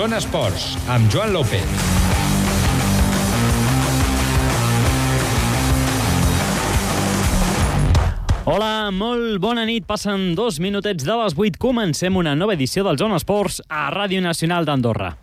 Zona 0.00 0.16
Esports, 0.16 0.78
amb 0.88 1.10
Joan 1.12 1.34
López. 1.34 1.60
Hola, 8.48 8.88
molt 8.96 9.36
bona 9.44 9.66
nit. 9.68 9.84
Passen 9.84 10.30
dos 10.38 10.56
minutets 10.56 11.04
de 11.04 11.18
les 11.20 11.36
8. 11.36 11.60
Comencem 11.60 12.16
una 12.16 12.32
nova 12.32 12.56
edició 12.56 12.86
del 12.88 12.96
Zona 12.96 13.20
Esports 13.20 13.60
a 13.68 13.90
Ràdio 13.92 14.24
Nacional 14.24 14.64
d'Andorra. 14.64 15.18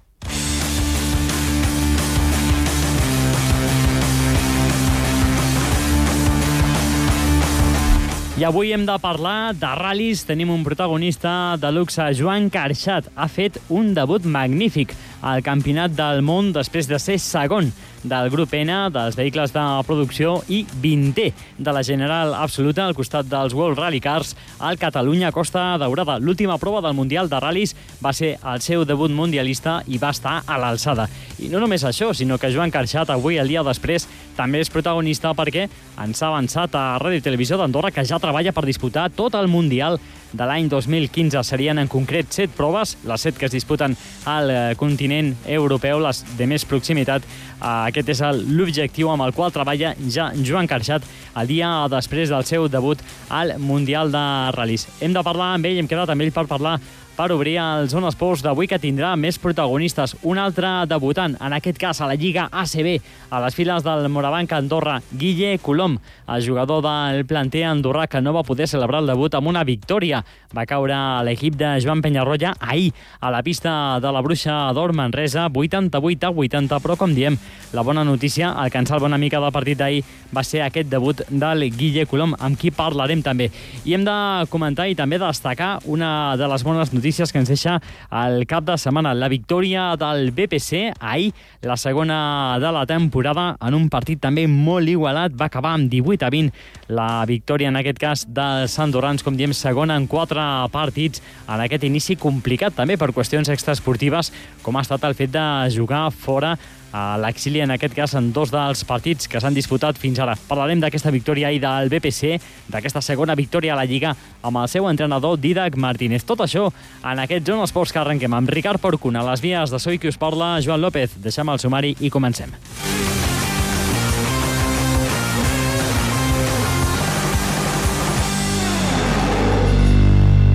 I 8.38 8.44
avui 8.46 8.70
hem 8.70 8.84
de 8.86 8.94
parlar 9.02 9.56
de 9.58 9.70
ral·lis. 9.80 10.20
Tenim 10.30 10.52
un 10.54 10.62
protagonista 10.62 11.32
de 11.58 11.72
luxe, 11.74 12.06
Joan 12.14 12.52
Carxat. 12.54 13.08
Ha 13.18 13.26
fet 13.34 13.58
un 13.74 13.96
debut 13.98 14.28
magnífic 14.30 14.94
al 15.22 15.44
Campionat 15.44 15.94
del 15.98 16.24
Món 16.26 16.52
després 16.56 16.88
de 16.90 17.00
ser 17.02 17.18
segon 17.22 17.72
del 18.08 18.30
grup 18.30 18.54
N 18.54 18.74
dels 18.94 19.18
vehicles 19.18 19.52
de 19.54 19.64
producció 19.88 20.38
i 20.48 20.62
20è 20.66 21.32
de 21.58 21.74
la 21.74 21.84
General 21.84 22.34
Absoluta 22.38 22.86
al 22.86 22.96
costat 22.96 23.28
dels 23.30 23.56
World 23.58 23.80
Rally 23.80 24.00
Cars 24.00 24.36
al 24.60 24.78
Catalunya 24.78 25.32
Costa 25.32 25.78
Daurada. 25.78 26.18
L'última 26.20 26.58
prova 26.58 26.82
del 26.86 26.96
Mundial 26.96 27.30
de 27.30 27.40
Ral·lis 27.42 27.76
va 28.04 28.14
ser 28.14 28.36
el 28.38 28.62
seu 28.62 28.86
debut 28.86 29.12
mundialista 29.12 29.82
i 29.88 29.98
va 29.98 30.14
estar 30.16 30.42
a 30.46 30.60
l'alçada. 30.62 31.08
I 31.40 31.50
no 31.52 31.62
només 31.62 31.84
això, 31.84 32.14
sinó 32.14 32.38
que 32.38 32.52
Joan 32.54 32.72
Carxat 32.72 33.12
avui, 33.14 33.38
el 33.38 33.52
dia 33.52 33.66
després, 33.66 34.08
també 34.38 34.62
és 34.62 34.72
protagonista 34.72 35.34
perquè 35.38 35.68
ens 36.04 36.22
ha 36.22 36.32
avançat 36.32 36.76
a 36.78 36.86
Ràdio 37.02 37.24
Televisió 37.26 37.58
d'Andorra 37.58 37.92
que 37.92 38.06
ja 38.06 38.22
treballa 38.22 38.54
per 38.54 38.66
disputar 38.66 39.10
tot 39.10 39.36
el 39.36 39.50
Mundial 39.52 40.00
de 40.34 40.48
l'any 40.48 40.68
2015. 40.70 41.44
Serien 41.48 41.80
en 41.80 41.90
concret 41.92 42.32
set 42.34 42.54
proves, 42.58 42.96
les 43.08 43.26
set 43.28 43.38
que 43.38 43.48
es 43.48 43.56
disputen 43.56 43.96
al 44.26 44.52
eh, 44.52 44.60
continent 44.80 45.34
europeu, 45.46 46.02
les 46.04 46.24
de 46.38 46.48
més 46.50 46.66
proximitat. 46.68 47.24
Eh, 47.24 47.64
aquest 47.64 48.14
és 48.16 48.24
l'objectiu 48.48 49.12
amb 49.14 49.28
el 49.28 49.36
qual 49.38 49.54
treballa 49.56 49.96
ja 50.10 50.32
Joan 50.36 50.68
Carxat 50.68 51.06
el 51.38 51.50
dia 51.50 51.72
després 51.92 52.32
del 52.34 52.46
seu 52.50 52.68
debut 52.72 53.02
al 53.30 53.58
Mundial 53.62 54.12
de 54.12 54.24
Ral·lis. 54.58 54.88
Hem 55.02 55.14
de 55.14 55.24
parlar 55.26 55.54
amb 55.56 55.70
ell, 55.70 55.82
hem 55.82 55.90
quedat 55.90 56.10
amb 56.14 56.26
ell 56.26 56.34
per 56.34 56.48
parlar 56.50 56.78
per 57.18 57.32
obrir 57.34 57.56
el 57.58 57.88
Zona 57.90 58.12
Esports 58.12 58.44
d'avui 58.46 58.68
que 58.70 58.78
tindrà 58.78 59.16
més 59.18 59.40
protagonistes. 59.42 60.14
Un 60.30 60.38
altre 60.38 60.70
debutant, 60.86 61.34
en 61.42 61.56
aquest 61.58 61.80
cas 61.82 61.98
a 62.00 62.06
la 62.06 62.14
Lliga 62.14 62.46
ACB, 62.52 63.00
a 63.34 63.40
les 63.42 63.58
files 63.58 63.82
del 63.82 64.06
Morabanc 64.14 64.54
Andorra, 64.54 65.00
Guille 65.18 65.58
Colom, 65.58 65.98
el 66.30 66.46
jugador 66.46 66.84
del 66.86 67.26
planter 67.26 67.64
andorrà 67.66 68.06
que 68.08 68.22
no 68.22 68.36
va 68.36 68.46
poder 68.46 68.68
celebrar 68.70 69.02
el 69.02 69.10
debut 69.10 69.34
amb 69.34 69.50
una 69.50 69.64
victòria. 69.66 70.22
Va 70.54 70.68
caure 70.70 70.94
a 70.94 71.24
l'equip 71.26 71.58
de 71.58 71.72
Joan 71.82 72.04
Penyarroia 72.06 72.54
ahir 72.60 72.94
a 73.20 73.32
la 73.34 73.42
pista 73.42 73.98
de 74.00 74.14
la 74.14 74.22
Bruixa 74.22 74.60
d'Or 74.78 74.94
Manresa, 74.94 75.48
88 75.50 76.30
a 76.30 76.32
80, 76.32 76.80
però 76.86 77.00
com 77.02 77.18
diem, 77.18 77.40
la 77.74 77.82
bona 77.82 78.06
notícia, 78.06 78.54
el 78.62 78.70
que 78.70 78.78
ens 78.78 78.94
salva 78.94 79.10
una 79.10 79.18
mica 79.18 79.42
del 79.42 79.56
partit 79.56 79.82
d'ahir, 79.82 80.06
va 80.30 80.46
ser 80.46 80.62
aquest 80.62 80.92
debut 80.94 81.26
del 81.30 81.66
Guille 81.74 82.06
Colom, 82.06 82.38
amb 82.38 82.62
qui 82.62 82.70
parlarem 82.70 83.26
també. 83.26 83.50
I 83.90 83.98
hem 83.98 84.06
de 84.06 84.18
comentar 84.54 84.86
i 84.88 84.96
també 84.96 85.18
destacar 85.18 85.80
una 85.90 86.38
de 86.38 86.48
les 86.48 86.64
bones 86.64 86.94
notícies 86.94 87.07
notícies 87.08 87.32
que 87.32 87.40
ens 87.40 87.48
deixa 87.48 87.78
el 88.12 88.44
cap 88.48 88.66
de 88.68 88.76
setmana. 88.76 89.14
La 89.16 89.30
victòria 89.32 89.94
del 89.96 90.34
BPC 90.36 90.92
ahir, 91.00 91.32
la 91.64 91.78
segona 91.80 92.60
de 92.60 92.72
la 92.76 92.86
temporada, 92.86 93.54
en 93.64 93.78
un 93.78 93.88
partit 93.88 94.20
també 94.20 94.44
molt 94.52 94.92
igualat, 94.92 95.32
va 95.32 95.48
acabar 95.48 95.72
amb 95.78 95.88
18 95.88 96.28
a 96.28 96.32
20. 96.34 96.52
La 96.92 97.24
victòria, 97.30 97.72
en 97.72 97.80
aquest 97.80 98.02
cas, 98.02 98.26
dels 98.28 98.76
Andorrans, 98.84 99.24
com 99.24 99.40
diem, 99.40 99.56
segona 99.56 99.96
en 99.96 100.10
quatre 100.12 100.44
partits, 100.74 101.24
en 101.48 101.64
aquest 101.64 101.88
inici 101.88 102.20
complicat 102.20 102.76
també 102.76 103.00
per 103.00 103.14
qüestions 103.16 103.48
extraesportives, 103.56 104.34
com 104.66 104.76
ha 104.76 104.84
estat 104.84 105.08
el 105.08 105.16
fet 105.16 105.32
de 105.32 105.48
jugar 105.72 106.10
fora 106.12 106.58
a 106.92 107.18
l'exili, 107.20 107.62
en 107.62 107.72
aquest 107.72 107.96
cas, 107.96 108.14
en 108.16 108.32
dos 108.34 108.52
dels 108.54 108.84
partits 108.88 109.28
que 109.28 109.42
s'han 109.42 109.56
disputat 109.56 109.98
fins 110.00 110.20
ara. 110.24 110.38
Parlarem 110.48 110.82
d'aquesta 110.82 111.12
victòria 111.12 111.52
i 111.52 111.60
del 111.60 111.92
BPC, 111.92 112.38
d'aquesta 112.72 113.02
segona 113.02 113.36
victòria 113.36 113.74
a 113.74 113.80
la 113.80 113.86
Lliga 113.86 114.16
amb 114.42 114.64
el 114.64 114.70
seu 114.72 114.88
entrenador 114.90 115.38
Didac 115.40 115.78
Martínez. 115.78 116.26
Tot 116.26 116.46
això 116.46 116.70
en 117.04 117.24
aquest 117.24 117.46
Zona 117.48 117.68
Esports 117.68 117.94
que 117.94 118.00
arrenquem 118.02 118.34
amb 118.34 118.50
Ricard 118.50 118.82
Porcuna, 118.82 119.22
a 119.22 119.32
les 119.32 119.44
vies 119.44 119.72
de 119.72 119.80
Soy 119.80 120.00
qui 120.00 120.08
us 120.12 120.18
parla, 120.18 120.58
Joan 120.64 120.82
López. 120.82 121.20
Deixem 121.24 121.50
el 121.50 121.60
sumari 121.60 121.96
i 122.00 122.10
comencem. 122.10 122.54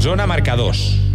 Zona 0.03 0.27
marcadors. 0.27 1.12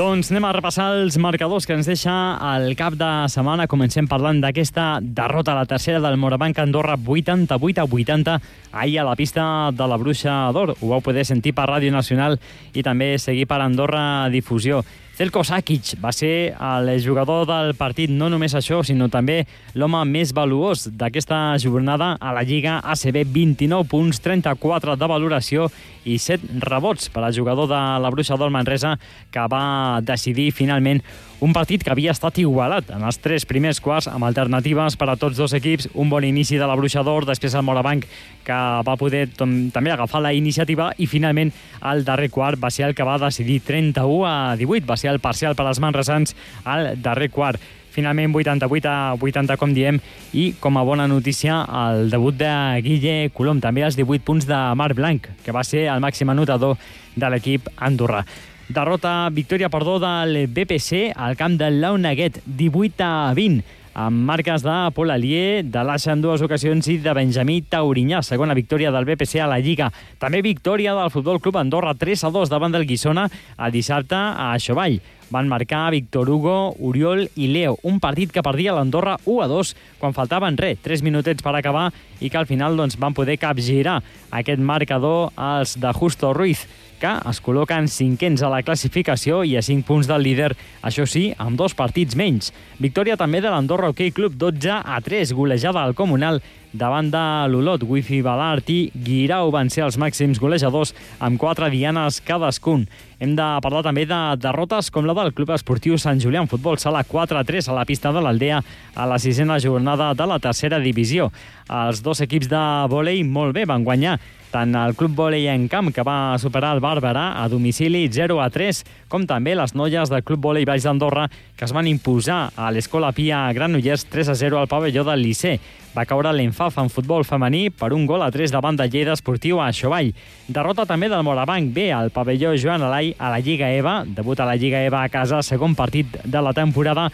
Doncs 0.00 0.30
anem 0.32 0.46
a 0.48 0.52
repassar 0.54 0.86
els 0.96 1.18
marcadors 1.20 1.66
que 1.68 1.74
ens 1.76 1.84
deixa 1.90 2.12
el 2.54 2.70
cap 2.72 2.94
de 2.96 3.08
setmana. 3.28 3.66
Comencem 3.68 4.06
parlant 4.08 4.38
d'aquesta 4.40 4.84
derrota 5.02 5.52
la 5.58 5.66
tercera 5.68 6.00
del 6.00 6.16
Morabanc 6.16 6.56
Andorra 6.62 6.94
88 6.96 7.82
a 7.82 7.84
80 7.84 8.38
ahir 8.80 8.96
a 9.02 9.04
la 9.04 9.12
pista 9.18 9.44
de 9.76 9.88
la 9.92 9.98
Bruixa 10.00 10.38
d'Or. 10.56 10.72
Ho 10.80 10.88
vau 10.94 11.04
poder 11.04 11.26
sentir 11.28 11.52
per 11.52 11.68
Ràdio 11.68 11.92
Nacional 11.92 12.38
i 12.72 12.80
també 12.86 13.18
seguir 13.20 13.44
per 13.44 13.60
Andorra 13.60 14.30
Difusió. 14.32 14.80
Zelko 15.20 15.42
Sakic 15.44 15.98
va 16.00 16.14
ser 16.16 16.54
el 16.56 16.88
jugador 17.04 17.42
del 17.44 17.74
partit, 17.76 18.08
no 18.08 18.30
només 18.32 18.54
això, 18.56 18.78
sinó 18.80 19.10
també 19.12 19.42
l'home 19.76 20.00
més 20.08 20.30
valuós 20.32 20.86
d'aquesta 20.96 21.58
jornada 21.60 22.14
a 22.16 22.32
la 22.32 22.40
Lliga 22.40 22.78
ACB, 22.80 23.26
29 23.28 23.84
punts, 23.90 24.22
34 24.24 24.94
de 24.96 25.08
valoració 25.12 25.66
i 26.08 26.16
7 26.16 26.64
rebots 26.64 27.12
per 27.12 27.26
al 27.26 27.36
jugador 27.36 27.68
de 27.68 27.80
la 28.00 28.14
Bruixa 28.14 28.40
d'Or 28.40 28.48
Manresa, 28.48 28.94
que 29.28 29.44
va 29.52 30.00
decidir 30.00 30.54
finalment 30.56 31.04
un 31.40 31.54
partit 31.56 31.80
que 31.80 31.90
havia 31.92 32.12
estat 32.12 32.36
igualat 32.42 32.90
en 32.92 33.04
els 33.08 33.16
tres 33.22 33.46
primers 33.48 33.80
quarts 33.80 34.10
amb 34.10 34.26
alternatives 34.28 34.96
per 35.00 35.08
a 35.08 35.16
tots 35.16 35.38
dos 35.40 35.54
equips. 35.56 35.88
Un 35.94 36.10
bon 36.12 36.24
inici 36.28 36.58
de 36.60 36.68
la 36.68 36.76
Bruixa 36.76 37.02
d'Or, 37.06 37.24
després 37.28 37.56
el 37.56 37.64
Morabanc 37.64 38.04
que 38.44 38.60
va 38.84 38.96
poder 39.00 39.26
també 39.36 39.92
agafar 39.92 40.20
la 40.20 40.34
iniciativa 40.36 40.90
i 40.98 41.08
finalment 41.08 41.52
el 41.92 42.04
darrer 42.04 42.28
quart 42.30 42.60
va 42.60 42.70
ser 42.70 42.90
el 42.90 42.94
que 42.94 43.06
va 43.08 43.18
decidir 43.18 43.60
31 43.64 44.26
a 44.28 44.56
18. 44.60 44.86
Va 44.86 45.00
ser 45.00 45.14
el 45.14 45.20
parcial 45.20 45.56
per 45.56 45.66
als 45.66 45.80
manresans 45.80 46.36
al 46.64 46.92
darrer 47.00 47.30
quart 47.32 47.60
finalment 47.90 48.30
88 48.36 48.88
a 48.88 49.14
80, 49.18 49.56
com 49.58 49.72
diem, 49.74 49.98
i 50.32 50.52
com 50.62 50.76
a 50.78 50.84
bona 50.86 51.08
notícia, 51.10 51.64
el 51.88 52.10
debut 52.12 52.36
de 52.38 52.52
Guille 52.84 53.32
Colom, 53.34 53.58
també 53.60 53.82
els 53.82 53.98
18 53.98 54.22
punts 54.24 54.46
de 54.46 54.60
Marc 54.78 54.94
Blanc, 54.94 55.26
que 55.44 55.54
va 55.56 55.64
ser 55.66 55.88
el 55.90 56.04
màxim 56.04 56.30
anotador 56.30 56.78
de 57.16 57.32
l'equip 57.32 57.66
andorrà. 57.76 58.22
Derrota, 58.70 59.28
victòria, 59.34 59.66
perdó, 59.68 59.96
del 59.98 60.46
BPC 60.46 61.10
al 61.18 61.34
camp 61.34 61.56
del 61.58 61.80
Launaguet, 61.80 62.36
18 62.46 63.02
a 63.02 63.34
20 63.34 63.64
amb 63.98 64.22
marques 64.28 64.62
de 64.62 64.74
Pol 64.94 65.10
Alier, 65.10 65.64
de 65.66 65.80
l'Aixa 65.82 66.12
en 66.14 66.20
dues 66.22 66.44
ocasions 66.46 66.86
i 66.86 67.00
de 67.02 67.10
Benjamí 67.10 67.56
Taurinyà, 67.66 68.20
segona 68.22 68.54
victòria 68.54 68.92
del 68.94 69.08
BPC 69.08 69.40
a 69.42 69.48
la 69.50 69.58
Lliga. 69.58 69.88
També 70.22 70.38
victòria 70.46 70.94
del 70.94 71.10
Futbol 71.10 71.40
Club 71.42 71.58
Andorra 71.58 71.96
3 71.98 72.22
a 72.28 72.30
2 72.30 72.52
davant 72.52 72.70
del 72.70 72.86
Guissona 72.86 73.26
el 73.58 73.74
dissabte 73.74 74.14
a 74.14 74.52
Xovall. 74.62 75.00
Van 75.30 75.50
marcar 75.50 75.90
Víctor 75.90 76.30
Hugo, 76.30 76.74
Oriol 76.78 77.24
i 77.34 77.48
Leo, 77.50 77.76
un 77.82 77.98
partit 77.98 78.30
que 78.30 78.42
perdia 78.42 78.74
l'Andorra 78.74 79.16
1 79.24 79.42
a 79.42 79.48
2 79.50 79.74
quan 79.98 80.14
faltaven 80.14 80.58
res, 80.58 80.78
3 80.86 81.02
minutets 81.02 81.42
per 81.42 81.56
acabar 81.58 81.88
i 82.20 82.30
que 82.30 82.38
al 82.38 82.46
final 82.46 82.78
doncs, 82.78 82.98
van 83.02 83.14
poder 83.18 83.38
capgirar 83.38 83.98
aquest 84.30 84.62
marcador 84.62 85.32
als 85.34 85.74
de 85.78 85.92
Justo 85.98 86.32
Ruiz 86.34 86.68
que 87.00 87.16
es 87.30 87.40
col·loquen 87.42 87.88
cinquens 87.90 88.44
a 88.44 88.50
la 88.52 88.62
classificació 88.62 89.40
i 89.48 89.56
a 89.56 89.64
5 89.64 89.86
punts 89.88 90.08
del 90.10 90.22
líder, 90.26 90.52
això 90.84 91.06
sí, 91.08 91.30
amb 91.40 91.58
dos 91.58 91.74
partits 91.74 92.16
menys. 92.18 92.52
Victòria 92.78 93.16
també 93.20 93.40
de 93.40 93.50
l'Andorra 93.52 93.90
Hockey 93.90 94.12
Club 94.14 94.36
12 94.38 94.80
a 94.84 95.00
3, 95.02 95.32
golejada 95.36 95.82
al 95.82 95.96
Comunal 95.98 96.42
davant 96.72 97.10
de 97.10 97.22
l'Olot, 97.50 97.82
Wifi 97.82 98.20
Balart 98.22 98.68
i 98.70 98.90
Guirau 98.94 99.50
van 99.50 99.70
ser 99.72 99.84
els 99.86 99.98
màxims 99.98 100.38
golejadors 100.38 100.94
amb 101.18 101.40
quatre 101.40 101.70
dianes 101.72 102.20
cadascun. 102.26 102.86
Hem 103.20 103.34
de 103.36 103.46
parlar 103.60 103.82
també 103.84 104.06
de 104.08 104.18
derrotes 104.40 104.88
com 104.88 105.04
la 105.04 105.12
del 105.18 105.34
Club 105.36 105.50
Esportiu 105.52 105.98
Sant 106.00 106.22
Julià 106.22 106.40
en 106.40 106.48
futbol 106.48 106.78
sala 106.80 107.02
4-3 107.04 107.68
a 107.68 107.76
la 107.76 107.84
pista 107.84 108.14
de 108.16 108.22
l'Aldea 108.24 108.62
a 108.96 109.06
la 109.06 109.18
sisena 109.20 109.58
jornada 109.60 110.14
de 110.16 110.26
la 110.26 110.38
tercera 110.40 110.78
divisió. 110.80 111.28
Els 111.68 112.00
dos 112.00 112.24
equips 112.24 112.48
de 112.48 112.62
vòlei 112.88 113.20
molt 113.22 113.52
bé 113.52 113.66
van 113.68 113.84
guanyar 113.84 114.16
tant 114.50 114.74
el 114.74 114.96
Club 114.98 115.14
Volei 115.14 115.46
en 115.48 115.68
camp, 115.70 115.92
que 115.94 116.02
va 116.02 116.36
superar 116.42 116.74
el 116.74 116.82
Bàrbara 116.82 117.30
a 117.38 117.46
domicili 117.48 118.08
0 118.10 118.40
a 118.42 118.48
3, 118.50 118.82
com 119.08 119.26
també 119.26 119.54
les 119.54 119.74
noies 119.78 120.10
del 120.10 120.24
Club 120.26 120.42
Volei 120.42 120.66
Baix 120.66 120.82
d'Andorra, 120.86 121.28
que 121.56 121.64
es 121.64 121.74
van 121.76 121.86
imposar 121.86 122.50
a 122.56 122.70
l'Escola 122.74 123.12
Pia 123.14 123.44
Granollers 123.54 124.08
3 124.10 124.32
a 124.32 124.34
0 124.34 124.58
al 124.58 124.68
pavelló 124.68 125.04
del 125.06 125.22
Liceu. 125.22 125.60
Va 125.90 126.04
caure 126.06 126.30
l'Enfaf 126.30 126.76
en 126.78 126.90
futbol 126.90 127.24
femení 127.26 127.64
per 127.74 127.90
un 127.94 128.04
gol 128.06 128.22
a 128.22 128.30
3 128.30 128.52
davant 128.54 128.76
de 128.78 128.86
Lleida 128.86 129.16
Esportiu 129.16 129.58
a 129.58 129.72
Xovall. 129.74 130.12
Derrota 130.46 130.84
també 130.86 131.08
del 131.10 131.24
Morabanc 131.26 131.72
B 131.74 131.88
al 131.90 132.12
pavelló 132.14 132.52
Joan 132.54 132.84
Alai 132.86 133.09
a 133.18 133.30
la 133.32 133.40
Lliga 133.40 133.70
EVA. 133.72 134.04
Debut 134.06 134.40
a 134.40 134.46
la 134.48 134.56
Lliga 134.56 134.82
EVA 134.86 135.04
a 135.04 135.12
casa, 135.12 135.42
segon 135.42 135.74
partit 135.74 136.20
de 136.24 136.42
la 136.42 136.52
temporada 136.52 137.10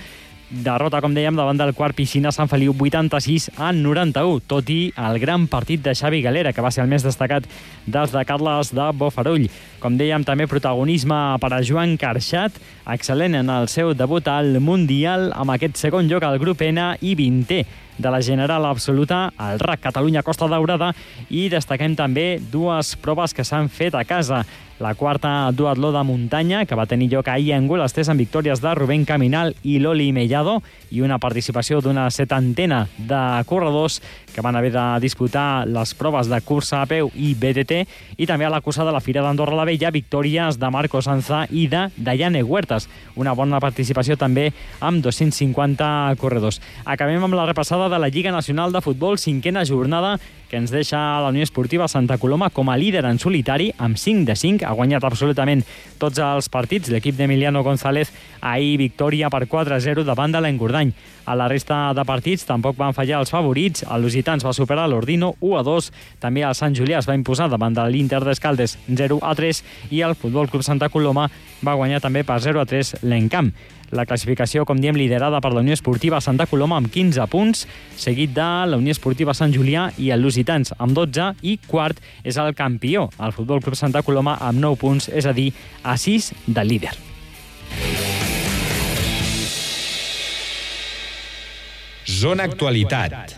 derrota, 0.51 1.01
com 1.03 1.15
dèiem, 1.15 1.35
davant 1.35 1.59
del 1.59 1.73
quart 1.75 1.97
Piscina 1.97 2.31
Sant 2.35 2.49
Feliu 2.51 2.75
86 2.79 3.49
a 3.59 3.73
91, 3.75 4.43
tot 4.47 4.69
i 4.71 4.93
el 5.09 5.19
gran 5.19 5.47
partit 5.51 5.83
de 5.83 5.95
Xavi 5.95 6.23
Galera, 6.23 6.53
que 6.55 6.63
va 6.63 6.71
ser 6.71 6.85
el 6.85 6.91
més 6.91 7.03
destacat 7.03 7.49
dels 7.87 8.15
de 8.15 8.23
Carles 8.29 8.71
de 8.75 8.87
Bofarull. 8.95 9.49
Com 9.83 9.99
dèiem, 9.99 10.25
també 10.27 10.47
protagonisme 10.47 11.19
per 11.43 11.53
a 11.53 11.63
Joan 11.67 11.97
Carxat, 11.99 12.61
excel·lent 12.87 13.41
en 13.41 13.51
el 13.51 13.67
seu 13.73 13.93
debut 13.95 14.29
al 14.31 14.61
Mundial, 14.61 15.33
amb 15.35 15.57
aquest 15.57 15.83
segon 15.83 16.07
lloc 16.11 16.27
al 16.27 16.39
grup 16.43 16.63
N 16.63 16.93
i 17.03 17.17
20è 17.19 17.65
de 17.99 18.11
la 18.11 18.23
General 18.23 18.65
Absoluta, 18.67 19.33
el 19.51 19.59
RAC 19.59 19.81
Catalunya 19.89 20.23
Costa 20.23 20.49
Daurada, 20.49 20.93
i 21.31 21.49
destaquem 21.53 21.97
també 21.97 22.37
dues 22.53 22.95
proves 23.01 23.35
que 23.35 23.45
s'han 23.45 23.69
fet 23.69 23.95
a 23.95 24.05
casa. 24.05 24.45
La 24.79 24.95
quarta 24.95 25.51
duatló 25.57 25.89
de 25.89 26.03
muntanya, 26.05 26.67
que 26.69 26.77
va 26.77 26.85
tenir 26.85 27.09
lloc 27.09 27.29
ahir 27.33 27.55
a 27.55 27.57
Angul, 27.57 27.81
tres 27.95 28.11
en 28.13 28.19
victòries 28.19 28.61
de 28.61 28.75
Rubén 28.75 29.07
Caminal 29.09 29.55
i 29.65 29.79
Loli 29.81 30.11
Mellado, 30.13 30.61
i 30.93 31.01
una 31.01 31.17
participació 31.19 31.81
d'una 31.81 32.11
setantena 32.13 32.83
de 32.99 33.21
corredors 33.49 34.03
que 34.35 34.45
van 34.45 34.57
haver 34.57 34.75
de 34.75 34.85
disputar 35.01 35.65
les 35.67 35.95
proves 35.97 36.29
de 36.29 36.41
cursa 36.45 36.83
a 36.83 36.87
peu 36.87 37.09
i 37.17 37.33
BTT, 37.33 37.87
i 38.21 38.27
també 38.29 38.45
a 38.45 38.53
la 38.53 38.61
cursa 38.61 38.85
de 38.85 38.93
la 38.93 39.01
Fira 39.01 39.23
d'Andorra 39.25 39.57
la 39.57 39.65
Vella, 39.65 39.91
victòries 39.91 40.61
de 40.61 40.71
Marco 40.71 41.01
Sanza 41.01 41.47
i 41.49 41.67
de 41.73 41.87
Dayane 41.97 42.43
Huertas. 42.43 42.91
Una 43.17 43.33
bona 43.33 43.63
participació 43.65 44.19
també 44.21 44.51
amb 44.81 45.01
250 45.01 45.89
corredors. 46.21 46.61
Acabem 46.85 47.25
amb 47.25 47.39
la 47.39 47.49
repassada 47.49 47.86
de 47.89 47.99
la 47.99 48.09
Lliga 48.09 48.31
Nacional 48.31 48.73
de 48.73 48.81
Futbol, 48.81 49.19
cinquena 49.19 49.65
jornada, 49.65 50.19
que 50.51 50.57
ens 50.57 50.71
deixa 50.71 50.99
la 51.21 51.31
Unió 51.33 51.43
Esportiva 51.43 51.89
Santa 51.89 52.19
Coloma 52.19 52.51
com 52.51 52.71
a 52.71 52.77
líder 52.77 53.05
en 53.05 53.19
solitari, 53.19 53.73
amb 53.79 53.99
5 53.99 54.25
de 54.29 54.37
5. 54.37 54.67
Ha 54.67 54.75
guanyat 54.79 55.05
absolutament 55.05 55.65
tots 55.99 56.19
els 56.23 56.49
partits. 56.49 56.91
L'equip 56.93 57.17
d'Emiliano 57.19 57.63
González 57.67 58.13
ahir 58.41 58.77
victòria 58.79 59.31
per 59.31 59.47
4-0 59.51 60.05
davant 60.07 60.33
de 60.33 60.41
l'Engordany. 60.41 60.93
A 61.27 61.35
la 61.35 61.49
resta 61.51 61.93
de 61.97 62.05
partits 62.07 62.47
tampoc 62.47 62.77
van 62.79 62.95
fallar 62.95 63.19
els 63.21 63.33
favorits. 63.35 63.83
El 63.91 64.07
Lusitans 64.07 64.47
va 64.47 64.55
superar 64.55 64.87
l'Ordino 64.89 65.35
1-2. 65.41 65.91
També 66.23 66.45
el 66.47 66.55
Sant 66.55 66.77
Julià 66.79 67.01
es 67.03 67.09
va 67.09 67.19
imposar 67.19 67.51
davant 67.51 67.75
de 67.75 67.87
l'Inter 67.91 68.23
d'Escaldes 68.23 68.79
0-3 68.87 69.63
i 69.91 70.05
el 70.07 70.15
Futbol 70.15 70.47
Club 70.51 70.63
Santa 70.63 70.89
Coloma 70.89 71.27
va 71.67 71.75
guanyar 71.75 72.01
també 72.05 72.23
per 72.23 72.39
0-3 72.45 73.01
l'Encamp. 73.03 73.51
La 73.95 74.03
classificació, 74.03 74.65
com 74.67 74.81
diem, 74.83 74.97
liderada 74.99 75.39
per 75.41 75.53
la 75.55 75.63
Unió 75.63 75.75
Esportiva 75.77 76.19
Santa 76.21 76.49
Coloma 76.51 76.81
amb 76.81 76.91
15 76.91 77.27
punts, 77.31 77.67
seguit 77.95 78.33
de 78.35 78.47
la 78.67 78.79
Unió 78.81 78.91
Esportiva 78.91 79.35
Sant 79.35 79.55
Julià 79.55 79.93
i 80.03 80.11
el 80.11 80.25
Lusitans 80.27 80.36
amb 80.79 80.97
12 80.97 81.33
i 81.43 81.57
quart 81.67 82.01
és 82.25 82.37
el 82.37 82.55
campió, 82.55 83.09
el 83.21 83.33
Futbol 83.33 83.63
Club 83.63 83.77
Santa 83.79 84.03
Coloma 84.03 84.37
amb 84.41 84.61
9 84.61 84.77
punts, 84.81 85.09
és 85.09 85.27
a 85.27 85.33
dir, 85.33 85.53
a 85.83 85.97
6 85.97 86.33
del 86.47 86.69
líder. 86.69 86.95
Zona 92.07 92.45
Actualitat. 92.45 93.36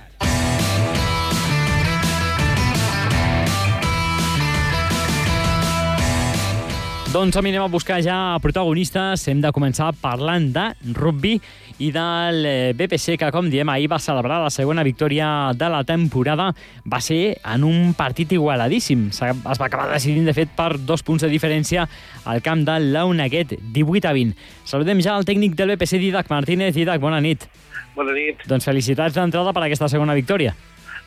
Doncs 7.08 7.38
anem 7.40 7.62
a 7.62 7.70
buscar 7.72 8.02
ja 8.04 8.36
protagonistes. 8.44 9.22
Hem 9.32 9.38
de 9.40 9.48
començar 9.56 9.94
parlant 9.96 10.50
de 10.52 10.66
rugby 10.92 11.38
i 11.80 11.88
del 11.94 12.44
eh, 12.44 12.74
BPC, 12.76 13.16
que, 13.16 13.30
com 13.32 13.48
diem, 13.48 13.70
ahir 13.72 13.88
va 13.88 13.96
celebrar 13.96 14.42
la 14.42 14.50
segona 14.52 14.84
victòria 14.84 15.54
de 15.56 15.70
la 15.72 15.80
temporada. 15.88 16.50
Va 16.84 17.00
ser 17.00 17.38
en 17.40 17.64
un 17.64 17.94
partit 17.96 18.36
igualadíssim. 18.36 19.08
Es 19.08 19.24
va 19.24 19.70
acabar 19.70 19.88
decidint, 19.88 20.28
de 20.28 20.36
fet, 20.36 20.52
per 20.52 20.74
dos 20.76 21.00
punts 21.00 21.24
de 21.24 21.32
diferència 21.32 21.88
al 22.28 22.44
camp 22.44 22.68
de 22.68 22.76
l'Unaguet, 22.90 23.56
18 23.56 24.12
a 24.12 24.12
20. 24.12 24.48
Saludem 24.68 25.00
ja 25.00 25.16
el 25.16 25.24
tècnic 25.24 25.56
del 25.56 25.72
BPC, 25.72 26.02
Didac 26.04 26.28
Martínez. 26.28 26.74
Didac, 26.76 27.00
bona 27.00 27.24
nit. 27.24 27.48
Bona 27.96 28.12
nit. 28.12 28.44
Doncs 28.52 28.68
felicitats 28.68 29.16
d'entrada 29.16 29.56
per 29.56 29.64
aquesta 29.64 29.88
segona 29.88 30.18
victòria. 30.18 30.52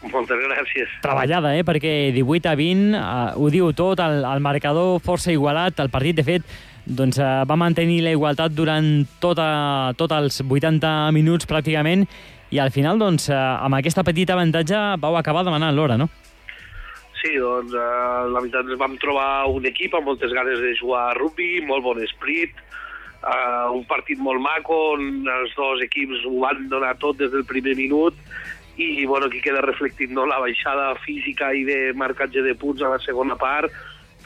Moltes 0.09 0.39
gràcies. 0.42 0.94
Treballada, 1.03 1.53
eh? 1.53 1.62
perquè 1.65 2.09
18 2.15 2.50
a 2.50 2.56
20 2.57 2.98
eh, 2.98 3.01
ho 3.38 3.50
diu 3.53 3.69
tot, 3.77 4.01
el, 4.01 4.24
el 4.25 4.42
marcador 4.42 4.98
força 5.06 5.30
igualat, 5.33 5.77
el 5.83 5.92
partit, 5.94 6.18
de 6.18 6.25
fet, 6.25 6.48
doncs, 6.86 7.19
eh, 7.21 7.30
va 7.45 7.57
mantenir 7.59 8.00
la 8.01 8.15
igualtat 8.15 8.56
durant 8.57 8.88
tota, 9.21 9.94
tots 10.00 10.18
els 10.18 10.42
80 10.42 11.12
minuts 11.13 11.45
pràcticament 11.45 12.07
i 12.51 12.59
al 12.59 12.74
final, 12.74 12.98
doncs, 12.98 13.30
eh, 13.30 13.38
amb 13.38 13.77
aquesta 13.77 14.03
petita 14.03 14.33
avantatge 14.33 14.80
vau 15.03 15.15
acabar 15.19 15.45
demanant 15.45 15.77
l'hora, 15.77 16.00
no? 16.01 16.09
Sí, 17.21 17.36
doncs 17.38 17.75
eh, 17.77 18.25
la 18.33 18.42
veritat 18.42 18.65
ens 18.65 18.81
vam 18.81 18.98
trobar 18.98 19.45
un 19.53 19.69
equip 19.69 19.94
amb 19.94 20.09
moltes 20.09 20.33
ganes 20.33 20.57
de 20.65 20.74
jugar 20.81 21.12
a 21.12 21.18
rugby, 21.19 21.59
molt 21.69 21.86
bon 21.86 22.01
esprit, 22.01 22.57
eh, 23.21 23.68
un 23.69 23.86
partit 23.86 24.18
molt 24.18 24.42
maco 24.42 24.77
on 24.95 25.30
els 25.30 25.53
dos 25.57 25.86
equips 25.86 26.25
ho 26.25 26.39
van 26.42 26.65
donar 26.71 26.95
tot 26.98 27.21
des 27.21 27.30
del 27.30 27.45
primer 27.45 27.77
minut 27.77 28.18
i 28.81 29.06
bueno, 29.06 29.28
aquí 29.28 29.42
queda 29.42 29.62
reflectit 29.62 30.12
no, 30.12 30.25
la 30.30 30.39
baixada 30.42 30.94
física 31.06 31.54
i 31.54 31.63
de 31.68 31.80
marcatge 31.98 32.44
de 32.45 32.56
punts 32.56 32.81
a 32.81 32.92
la 32.94 33.00
segona 33.04 33.38
part, 33.39 33.72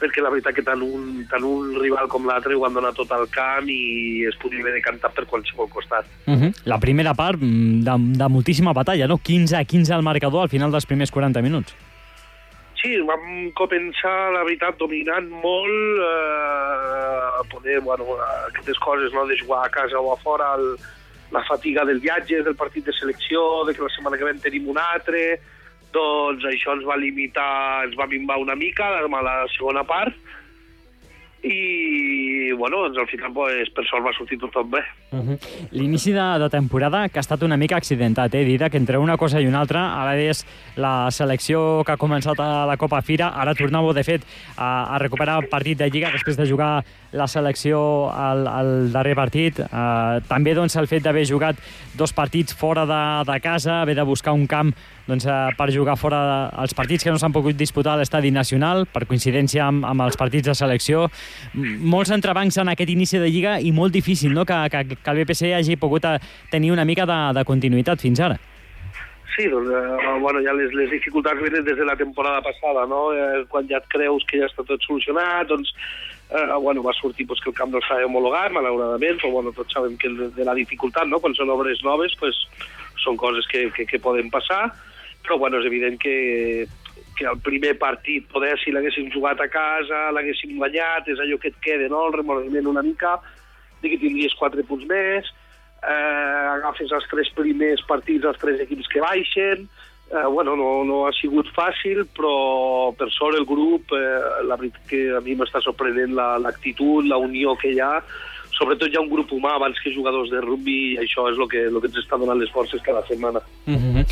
perquè 0.00 0.20
la 0.20 0.30
veritat 0.32 0.56
que 0.56 0.64
tant 0.64 0.82
un, 0.84 1.24
tant 1.30 1.44
un 1.46 1.72
rival 1.80 2.08
com 2.12 2.26
l'altre 2.28 2.56
ho 2.56 2.66
han 2.66 2.76
donat 2.76 2.96
tot 2.98 3.12
al 3.16 3.26
camp 3.32 3.68
i 3.72 4.26
es 4.28 4.36
podia 4.40 4.60
haver 4.64 4.74
decantat 4.76 5.14
per 5.16 5.24
qualsevol 5.30 5.70
costat. 5.72 6.06
Uh 6.26 6.34
-huh. 6.34 6.52
La 6.64 6.78
primera 6.78 7.14
part 7.14 7.40
mm, 7.40 7.80
de, 7.84 7.94
de 8.18 8.28
moltíssima 8.28 8.72
batalla, 8.72 9.06
no? 9.06 9.18
15 9.18 9.56
a 9.56 9.64
15 9.64 9.94
al 9.94 10.02
marcador 10.02 10.42
al 10.42 10.48
final 10.48 10.70
dels 10.70 10.86
primers 10.86 11.10
40 11.10 11.42
minuts. 11.42 11.74
Sí, 12.82 13.00
vam 13.00 13.50
començar, 13.56 14.32
la 14.32 14.44
veritat, 14.44 14.76
dominant 14.78 15.28
molt, 15.28 16.00
eh, 16.06 17.48
poder, 17.50 17.80
bueno, 17.80 18.04
aquestes 18.48 18.78
coses, 18.78 19.12
no?, 19.12 19.26
de 19.26 19.36
jugar 19.40 19.66
a 19.66 19.70
casa 19.70 19.98
o 19.98 20.12
a 20.12 20.16
fora, 20.16 20.54
el, 20.54 20.76
la 21.34 21.42
fatiga 21.44 21.84
del 21.84 22.00
viatge, 22.00 22.42
del 22.42 22.56
partit 22.56 22.86
de 22.86 22.94
selecció, 22.94 23.64
de 23.66 23.74
que 23.74 23.82
la 23.82 23.92
setmana 23.94 24.18
que 24.18 24.24
ve 24.24 24.34
en 24.36 24.42
tenim 24.44 24.68
un 24.70 24.78
altre, 24.78 25.40
doncs 25.94 26.44
això 26.46 26.76
ens 26.76 26.86
va 26.86 26.98
limitar, 27.00 27.86
ens 27.86 27.96
va 27.98 28.08
minvar 28.10 28.38
una 28.42 28.56
mica 28.56 28.86
a 28.86 29.06
la 29.08 29.36
segona 29.56 29.84
part, 29.88 30.14
i 31.46 32.52
bueno, 32.56 32.82
doncs 32.82 32.98
al 32.98 33.06
final 33.06 33.32
pues, 33.32 33.70
per 33.74 33.84
sort 33.86 34.04
va 34.06 34.12
sortir 34.16 34.38
tot, 34.38 34.54
bé. 34.70 34.82
Uh 35.12 35.18
-huh. 35.18 35.38
L'inici 35.70 36.12
de, 36.12 36.38
de 36.38 36.48
temporada 36.50 37.08
que 37.08 37.18
ha 37.18 37.24
estat 37.24 37.42
una 37.42 37.56
mica 37.56 37.76
accidentat, 37.76 38.34
eh, 38.34 38.44
Dida, 38.44 38.70
que 38.70 38.76
entre 38.76 38.98
una 38.98 39.16
cosa 39.16 39.40
i 39.40 39.46
una 39.46 39.60
altra, 39.60 40.02
ara 40.02 40.16
és 40.16 40.44
la 40.76 41.10
selecció 41.10 41.84
que 41.84 41.92
ha 41.92 41.96
començat 41.96 42.38
a 42.40 42.66
la 42.66 42.76
Copa 42.76 43.02
Fira, 43.02 43.28
ara 43.28 43.54
tornau, 43.54 43.92
de 43.92 44.04
fet, 44.04 44.22
a, 44.56 44.94
a 44.94 44.98
recuperar 44.98 45.42
el 45.42 45.48
partit 45.48 45.78
de 45.78 45.90
Lliga 45.90 46.10
després 46.10 46.36
de 46.36 46.46
jugar 46.46 46.84
la 47.12 47.26
selecció 47.26 48.10
al, 48.10 48.46
al 48.46 48.92
darrer 48.92 49.14
partit. 49.14 49.58
Uh, 49.58 50.20
també 50.28 50.54
doncs, 50.54 50.76
el 50.76 50.86
fet 50.86 51.02
d'haver 51.02 51.24
jugat 51.24 51.56
dos 51.94 52.12
partits 52.12 52.54
fora 52.54 52.84
de, 52.86 53.32
de 53.32 53.40
casa, 53.40 53.82
haver 53.82 53.96
de 53.96 54.02
buscar 54.02 54.32
un 54.32 54.46
camp 54.46 54.74
doncs, 55.06 55.26
uh, 55.26 55.52
per 55.58 55.68
jugar 55.74 55.96
fora 55.98 56.20
els 56.62 56.74
partits 56.76 57.06
que 57.06 57.12
no 57.14 57.20
s'han 57.22 57.34
pogut 57.34 57.56
disputar 57.58 57.94
a 57.94 58.00
l'estadi 58.00 58.32
nacional, 58.34 58.84
per 58.90 59.06
coincidència 59.06 59.66
amb, 59.66 59.86
amb 59.86 60.06
els 60.06 60.18
partits 60.18 60.50
de 60.50 60.56
selecció, 60.58 61.06
molts 61.54 62.12
entrebancs 62.14 62.58
en 62.62 62.72
aquest 62.72 62.92
inici 62.92 63.22
de 63.22 63.30
Lliga 63.30 63.56
i 63.60 63.72
molt 63.72 63.94
difícil 63.94 64.34
no? 64.34 64.44
que, 64.44 64.58
que, 64.72 64.84
que 64.96 65.14
el 65.14 65.22
BPC 65.22 65.54
hagi 65.56 65.78
pogut 65.80 66.04
eh, 66.04 66.18
tenir 66.50 66.72
una 66.74 66.84
mica 66.84 67.06
de, 67.06 67.20
de 67.38 67.46
continuïtat 67.46 68.02
fins 68.02 68.20
ara. 68.20 68.38
Sí, 69.36 69.48
doncs, 69.52 69.68
eh, 69.68 70.18
bueno, 70.20 70.40
ja 70.40 70.54
les, 70.56 70.72
les 70.72 70.90
dificultats 70.90 71.40
venen 71.42 71.64
des 71.64 71.76
de 71.76 71.84
la 71.84 71.96
temporada 71.96 72.40
passada, 72.40 72.86
no? 72.88 73.10
Eh, 73.12 73.44
quan 73.52 73.68
ja 73.68 73.82
et 73.82 73.88
creus 73.92 74.24
que 74.24 74.40
ja 74.40 74.48
està 74.48 74.64
tot 74.64 74.80
solucionat, 74.86 75.50
doncs, 75.50 75.74
eh, 76.30 76.46
bueno, 76.56 76.82
va 76.82 76.94
sortir 76.96 77.26
pues, 77.26 77.40
que 77.40 77.50
el 77.50 77.56
camp 77.56 77.74
no 77.74 77.82
estava 77.82 78.06
homologat, 78.08 78.54
malauradament, 78.56 79.20
però 79.20 79.34
bueno, 79.36 79.52
tots 79.52 79.76
sabem 79.76 79.98
que 80.00 80.08
de 80.08 80.44
la 80.48 80.56
dificultat, 80.56 81.04
no? 81.10 81.20
quan 81.20 81.36
són 81.36 81.52
obres 81.52 81.84
noves, 81.84 82.16
pues, 82.18 82.38
són 83.04 83.20
coses 83.20 83.46
que, 83.52 83.68
que, 83.76 83.84
que 83.86 84.00
poden 84.00 84.32
passar, 84.32 84.70
però 85.26 85.40
bueno, 85.42 85.60
és 85.60 85.68
evident 85.68 85.98
que 86.00 86.16
que 87.16 87.24
el 87.24 87.40
primer 87.40 87.78
partit, 87.80 88.28
poder, 88.28 88.54
si 88.60 88.70
l'haguéssim 88.70 89.08
jugat 89.10 89.40
a 89.40 89.48
casa, 89.48 90.10
l'haguéssim 90.12 90.52
guanyat, 90.60 91.08
és 91.08 91.22
allò 91.22 91.40
que 91.40 91.48
et 91.48 91.58
queda, 91.64 91.88
no?, 91.88 92.04
el 92.10 92.14
remordiment 92.18 92.68
una 92.68 92.84
mica, 92.84 93.16
de 93.80 93.88
que 93.88 93.98
tindries 94.02 94.36
quatre 94.38 94.62
punts 94.68 94.84
més, 94.90 95.32
eh, 95.80 96.44
agafes 96.52 96.92
els 96.92 97.08
tres 97.10 97.32
primers 97.36 97.82
partits 97.88 98.28
els 98.28 98.40
tres 98.42 98.60
equips 98.66 98.92
que 98.92 99.00
baixen, 99.00 99.66
eh, 100.12 100.26
bueno, 100.28 100.54
no, 100.60 100.70
no 100.84 101.02
ha 101.08 101.12
sigut 101.16 101.48
fàcil, 101.56 102.04
però 102.16 102.92
per 102.98 103.08
sort 103.16 103.40
el 103.40 103.48
grup, 103.48 103.96
eh, 103.96 104.44
la 104.46 104.60
veritat 104.60 104.86
que 104.92 105.02
a 105.16 105.24
mi 105.24 105.34
m'està 105.40 105.64
sorprenent 105.64 106.14
l'actitud, 106.14 107.04
la, 107.04 107.16
la 107.16 107.22
unió 107.24 107.56
que 107.56 107.72
hi 107.72 107.80
ha, 107.80 107.94
sobretot 108.56 108.92
hi 108.92 108.96
ha 108.96 109.02
un 109.04 109.10
grup 109.10 109.32
humà 109.36 109.54
abans 109.56 109.78
que 109.82 109.92
jugadors 109.94 110.30
de 110.32 110.40
rugby 110.40 110.76
i 110.94 110.98
això 111.02 111.26
és 111.30 111.38
el 111.38 111.48
que, 111.52 111.66
el 111.68 111.78
que 111.82 111.90
ens 111.90 111.98
està 112.00 112.18
donant 112.20 112.38
les 112.40 112.52
forces 112.52 112.82
cada 112.84 113.02
setmana. 113.08 113.40
Mm 113.66 113.76
-hmm. 113.76 114.04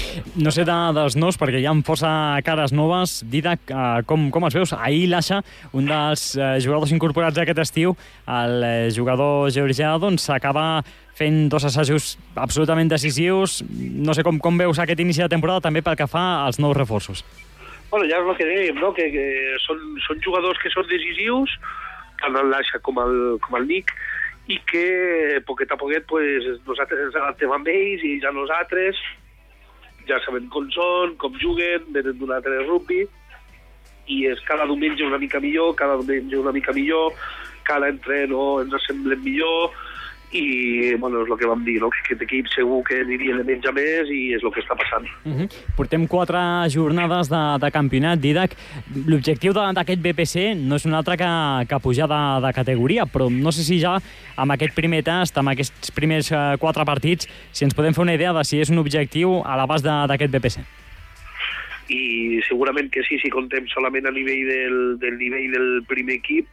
No 0.44 0.50
sé 0.50 0.64
de, 0.64 0.78
dels 0.94 1.16
nous, 1.16 1.38
perquè 1.38 1.60
hi 1.60 1.66
ha 1.66 1.74
força 1.84 2.40
cares 2.44 2.72
noves. 2.72 3.24
Didac, 3.30 3.60
uh, 3.70 4.02
com, 4.06 4.30
com 4.30 4.44
els 4.44 4.54
veus? 4.54 4.72
Ahir 4.72 5.08
l'Aixa, 5.08 5.42
un 5.72 5.86
dels 5.86 6.36
uh, 6.36 6.58
jugadors 6.60 6.92
incorporats 6.92 7.38
aquest 7.38 7.58
estiu, 7.58 7.96
el 8.26 8.54
uh, 8.62 8.90
jugador 8.90 9.50
georgià, 9.50 9.98
doncs 9.98 10.24
s'acaba 10.24 10.82
fent 11.14 11.48
dos 11.48 11.64
assajos 11.64 12.18
absolutament 12.34 12.88
decisius. 12.88 13.62
No 13.70 14.14
sé 14.14 14.22
com, 14.22 14.38
com 14.38 14.58
veus 14.58 14.78
aquest 14.78 15.00
inici 15.00 15.22
de 15.22 15.28
temporada 15.28 15.60
també 15.60 15.82
pel 15.82 15.96
que 15.96 16.06
fa 16.06 16.44
als 16.44 16.58
nous 16.58 16.76
reforços. 16.76 17.24
Bueno, 17.90 18.08
ja 18.10 18.18
és 18.18 18.26
el 18.26 18.36
que 18.36 18.44
dèiem, 18.44 18.80
no? 18.82 18.92
que, 18.92 19.06
que 19.14 19.24
són, 19.62 19.78
són 20.06 20.18
jugadors 20.24 20.58
que 20.58 20.70
són 20.70 20.86
decisius, 20.90 21.50
tant 22.18 22.34
Lasha 22.50 22.80
com 22.82 22.98
el, 22.98 23.38
com 23.44 23.54
el 23.54 23.68
Nick, 23.68 23.92
i 24.46 24.58
que 24.68 25.40
poquet 25.48 25.70
a 25.72 25.78
poquet 25.80 26.04
pues, 26.08 26.46
nosaltres 26.66 27.06
ens 27.06 27.16
adaptem 27.16 27.52
amb 27.54 27.68
ells 27.72 28.04
i 28.04 28.18
ja 28.22 28.32
nosaltres. 28.34 29.00
Ja 30.08 30.18
sabem 30.20 30.50
com 30.52 30.66
són, 30.74 31.14
com 31.20 31.36
juguen, 31.40 31.86
venen 31.94 32.18
d'un 32.20 32.34
altre 32.36 32.60
rugby 32.66 33.06
i 34.12 34.26
és 34.28 34.40
cada 34.44 34.66
diumenge 34.68 35.06
una 35.06 35.16
mica 35.16 35.40
millor, 35.40 35.72
cada 35.78 35.96
diumenge 35.96 36.36
una 36.36 36.52
mica 36.52 36.74
millor, 36.76 37.14
cada 37.64 37.88
entreno 37.88 38.60
ens 38.60 38.76
semblen 38.84 39.22
millor 39.24 39.72
i 40.34 40.94
bueno, 40.98 41.22
és 41.22 41.30
el 41.30 41.38
que 41.38 41.46
vam 41.46 41.62
dir, 41.64 41.76
no? 41.82 41.88
que 41.94 42.00
aquest 42.02 42.24
equip 42.26 42.48
segur 42.50 42.80
que 42.88 42.98
aniria 43.04 43.36
de 43.38 43.44
menys 43.46 43.68
a 43.70 43.72
més 43.76 44.10
i 44.10 44.20
és 44.34 44.42
el 44.42 44.50
que 44.54 44.60
està 44.64 44.74
passant. 44.74 45.06
Uh 45.22 45.32
-huh. 45.38 45.48
Portem 45.76 46.06
quatre 46.10 46.38
jornades 46.74 47.30
de, 47.30 47.42
de 47.62 47.70
campionat, 47.70 48.18
Didac. 48.18 48.56
L'objectiu 49.06 49.52
d'aquest 49.52 50.00
BPC 50.02 50.54
no 50.56 50.76
és 50.76 50.86
un 50.86 50.94
altre 50.94 51.16
que, 51.16 51.32
que 51.68 51.80
pujar 51.80 52.08
de, 52.08 52.46
de 52.46 52.52
categoria, 52.52 53.04
però 53.06 53.30
no 53.30 53.52
sé 53.52 53.62
si 53.62 53.78
ja 53.78 54.00
amb 54.36 54.50
aquest 54.50 54.74
primer 54.74 55.02
tast, 55.04 55.38
amb 55.38 55.48
aquests 55.48 55.90
primers 55.92 56.32
uh, 56.32 56.58
quatre 56.58 56.84
partits, 56.84 57.28
si 57.52 57.64
ens 57.64 57.74
podem 57.74 57.94
fer 57.94 58.02
una 58.02 58.14
idea 58.14 58.32
de 58.32 58.44
si 58.44 58.60
és 58.60 58.70
un 58.70 58.78
objectiu 58.78 59.42
a 59.44 59.56
l'abast 59.56 59.84
d'aquest 59.84 60.32
BPC 60.32 60.58
i 61.88 62.40
segurament 62.48 62.90
que 62.90 63.02
sí, 63.04 63.18
si 63.20 63.28
contem 63.28 63.66
solament 63.68 64.06
a 64.06 64.10
nivell 64.10 64.46
del, 64.48 64.98
del 64.98 65.18
nivell 65.18 65.50
del 65.52 65.84
primer 65.86 66.14
equip, 66.14 66.46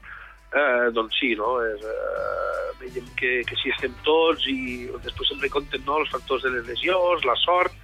eh, 0.53 0.91
doncs 0.93 1.17
sí, 1.20 1.34
no? 1.39 1.55
És, 1.63 1.84
eh, 1.84 2.70
veiem 2.81 3.10
que, 3.17 3.34
que 3.48 3.58
sí 3.62 3.72
estem 3.74 3.93
tots 4.05 4.48
i 4.50 4.88
després 5.03 5.31
sempre 5.31 5.51
compten 5.53 5.84
no? 5.86 6.00
els 6.01 6.12
factors 6.13 6.46
de 6.46 6.53
les 6.55 6.65
lesions, 6.67 7.27
la 7.27 7.38
sort, 7.43 7.75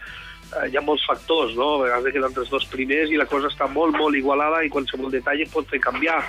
eh, 0.54 0.68
hi 0.72 0.78
ha 0.78 0.86
molts 0.86 1.06
factors, 1.08 1.56
no? 1.60 1.76
A 1.76 1.84
vegades 1.86 2.16
queden 2.16 2.42
els 2.44 2.54
dos 2.54 2.68
primers 2.74 3.14
i 3.14 3.20
la 3.20 3.30
cosa 3.30 3.52
està 3.52 3.70
molt, 3.72 3.98
molt 3.98 4.18
igualada 4.18 4.64
i 4.64 4.74
qualsevol 4.74 5.14
detall 5.14 5.46
pot 5.54 5.70
fer 5.72 5.84
canviar. 5.84 6.22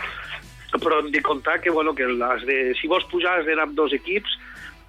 Però 0.68 0.99
hem 1.00 1.09
de 1.11 1.25
comptar 1.25 1.62
que, 1.64 1.73
bueno, 1.73 1.95
que 1.97 2.04
has 2.04 2.42
de, 2.45 2.75
si 2.76 2.90
vols 2.90 3.07
pujar 3.09 3.38
has 3.38 3.47
d'anar 3.47 3.64
amb 3.71 3.78
dos 3.78 3.95
equips, 3.97 4.35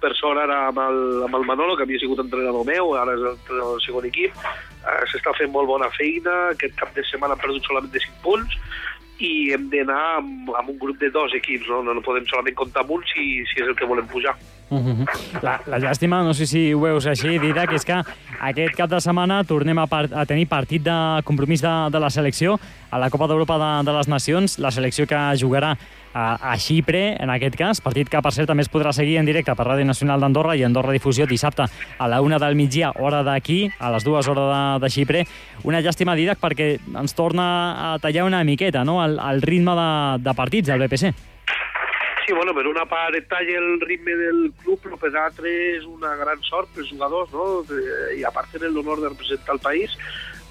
per 0.00 0.14
sort 0.16 0.40
ara 0.40 0.66
amb 0.70 0.80
el, 0.80 0.98
amb 1.26 1.36
el 1.36 1.44
Manolo, 1.48 1.76
que 1.76 1.84
havia 1.84 2.00
sigut 2.00 2.22
entrenador 2.22 2.64
meu, 2.68 2.94
ara 2.96 3.14
és 3.16 3.24
el, 3.30 3.36
el 3.60 3.80
segon 3.84 4.06
equip, 4.08 4.36
eh, 4.80 5.00
s'està 5.12 5.34
fent 5.36 5.52
molt 5.52 5.68
bona 5.68 5.90
feina, 5.96 6.36
aquest 6.54 6.76
cap 6.80 6.94
de 6.96 7.04
setmana 7.08 7.36
han 7.36 7.42
perdut 7.42 7.68
solament 7.68 7.92
de 7.92 8.02
5 8.06 8.22
punts, 8.24 8.56
i 9.20 9.52
hem 9.54 9.68
d'anar 9.72 10.00
amb, 10.20 10.50
amb 10.58 10.72
un 10.72 10.78
grup 10.80 10.98
de 11.00 11.10
dos 11.12 11.34
equips, 11.36 11.68
no? 11.68 11.82
no, 11.84 11.94
no 11.96 12.04
podem 12.04 12.26
solament 12.30 12.56
comptar 12.58 12.84
amb 12.84 12.96
un 12.96 13.04
si, 13.12 13.44
si 13.50 13.60
és 13.62 13.68
el 13.68 13.76
que 13.78 13.88
volem 13.88 14.08
pujar. 14.08 14.36
Uh 14.70 14.78
-huh. 14.78 15.42
la, 15.42 15.60
la 15.66 15.78
llàstima, 15.78 16.22
no 16.22 16.32
sé 16.32 16.46
si 16.46 16.72
ho 16.72 16.80
veus 16.80 17.06
així, 17.06 17.38
Didac, 17.38 17.72
és 17.72 17.84
que 17.84 18.02
aquest 18.40 18.76
cap 18.76 18.88
de 18.90 19.00
setmana 19.00 19.42
tornem 19.44 19.78
a, 19.78 19.86
part, 19.86 20.12
a 20.12 20.24
tenir 20.24 20.46
partit 20.46 20.82
de 20.82 21.22
compromís 21.24 21.60
de, 21.60 21.90
de 21.90 21.98
la 21.98 22.10
selecció 22.10 22.58
a 22.90 22.98
la 22.98 23.10
Copa 23.10 23.26
d'Europa 23.26 23.58
de, 23.58 23.90
de 23.90 23.96
les 23.96 24.08
Nacions, 24.08 24.58
la 24.58 24.70
selecció 24.70 25.06
que 25.06 25.18
jugarà 25.36 25.76
a, 26.14 26.52
a 26.52 26.56
Xipre, 26.58 27.16
en 27.20 27.30
aquest 27.30 27.56
cas, 27.58 27.80
partit 27.84 28.10
que, 28.10 28.20
per 28.22 28.32
cert, 28.34 28.48
també 28.50 28.64
es 28.66 28.70
podrà 28.72 28.92
seguir 28.96 29.18
en 29.20 29.28
directe 29.28 29.54
per 29.56 29.66
Ràdio 29.68 29.86
Nacional 29.88 30.20
d'Andorra 30.20 30.56
i 30.58 30.64
Andorra 30.66 30.94
Difusió 30.96 31.26
dissabte 31.30 31.66
a 31.66 32.08
la 32.10 32.20
una 32.20 32.38
del 32.42 32.58
migdia, 32.58 32.92
hora 32.98 33.22
d'aquí, 33.26 33.62
a 33.78 33.90
les 33.94 34.04
dues 34.04 34.28
hores 34.28 34.50
de, 34.50 34.62
de 34.84 34.92
Xipre. 34.92 35.24
Una 35.64 35.82
llàstima, 35.84 36.16
Didac, 36.18 36.40
perquè 36.42 36.72
ens 36.80 37.16
torna 37.16 37.48
a 37.94 37.98
tallar 38.02 38.26
una 38.28 38.44
miqueta 38.44 38.84
no? 38.84 39.00
el, 39.04 39.18
el 39.18 39.42
ritme 39.42 39.76
de, 39.78 39.90
de 40.24 40.36
partits 40.36 40.72
del 40.72 40.86
BPC. 40.86 41.12
Sí, 42.30 42.34
bueno, 42.36 42.52
per 42.54 42.62
una 42.70 42.84
part 42.86 43.16
et 43.18 43.24
talla 43.26 43.56
el 43.58 43.80
ritme 43.82 44.14
del 44.14 44.52
club, 44.60 44.78
però 44.84 44.94
per 45.00 45.08
l'altre 45.10 45.50
és 45.72 45.86
una 45.88 46.12
gran 46.14 46.38
sort 46.46 46.70
pels 46.76 46.86
jugadors, 46.92 47.32
no? 47.34 47.64
I 48.14 48.22
a 48.22 48.30
part 48.30 48.52
tenen 48.54 48.70
l'honor 48.70 49.00
de 49.02 49.08
representar 49.10 49.56
el 49.56 49.62
país, 49.64 49.96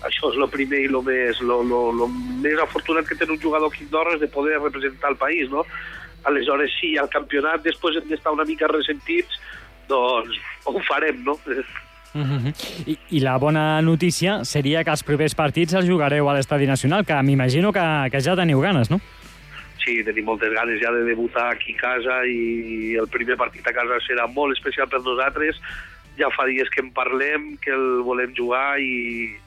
això 0.07 0.31
és 0.31 0.37
el 0.39 0.49
primer 0.51 0.83
i 0.83 0.89
el 0.89 0.99
més, 1.05 1.41
lo, 1.41 1.61
lo, 1.63 1.81
lo 1.95 2.07
més 2.09 2.59
afortunat 2.63 3.07
que 3.07 3.17
té 3.19 3.27
un 3.29 3.39
jugador 3.41 3.71
aquí 3.71 3.83
a 3.83 3.87
Andorra 3.87 4.15
és 4.15 4.23
de 4.23 4.31
poder 4.31 4.59
representar 4.59 5.11
el 5.11 5.17
país, 5.17 5.49
no? 5.51 5.65
Aleshores, 6.29 6.71
sí, 6.79 6.95
al 6.97 7.09
campionat 7.09 7.63
després 7.63 7.99
hem 7.99 8.07
d'estar 8.09 8.33
una 8.35 8.47
mica 8.47 8.67
ressentits, 8.71 9.39
doncs 9.87 10.39
ho 10.65 10.79
farem, 10.87 11.23
no? 11.23 11.37
Uh 12.09 12.25
-huh. 12.25 12.53
I, 12.87 12.97
I 13.11 13.19
la 13.19 13.37
bona 13.37 13.81
notícia 13.81 14.43
seria 14.43 14.83
que 14.83 14.91
els 14.91 15.03
propers 15.03 15.35
partits 15.35 15.73
els 15.73 15.85
jugareu 15.85 16.29
a 16.29 16.33
l'Estadi 16.33 16.65
Nacional, 16.65 17.05
que 17.05 17.21
m'imagino 17.23 17.71
que, 17.71 18.09
que 18.11 18.21
ja 18.21 18.35
teniu 18.35 18.59
ganes, 18.61 18.89
no? 18.89 18.99
sí, 19.89 20.03
tenim 20.05 20.27
moltes 20.29 20.53
ganes 20.53 20.81
ja 20.81 20.91
de 20.93 21.03
debutar 21.07 21.49
aquí 21.53 21.73
a 21.73 21.81
casa 21.81 22.21
i 22.29 22.95
el 22.99 23.07
primer 23.09 23.37
partit 23.37 23.65
a 23.67 23.73
casa 23.73 23.99
serà 24.05 24.27
molt 24.29 24.57
especial 24.57 24.89
per 24.91 25.01
nosaltres. 25.01 25.59
Ja 26.19 26.29
fa 26.35 26.45
dies 26.49 26.69
que 26.69 26.83
en 26.83 26.91
parlem, 26.93 27.55
que 27.63 27.71
el 27.71 28.03
volem 28.05 28.35
jugar 28.37 28.77
i 28.79 29.37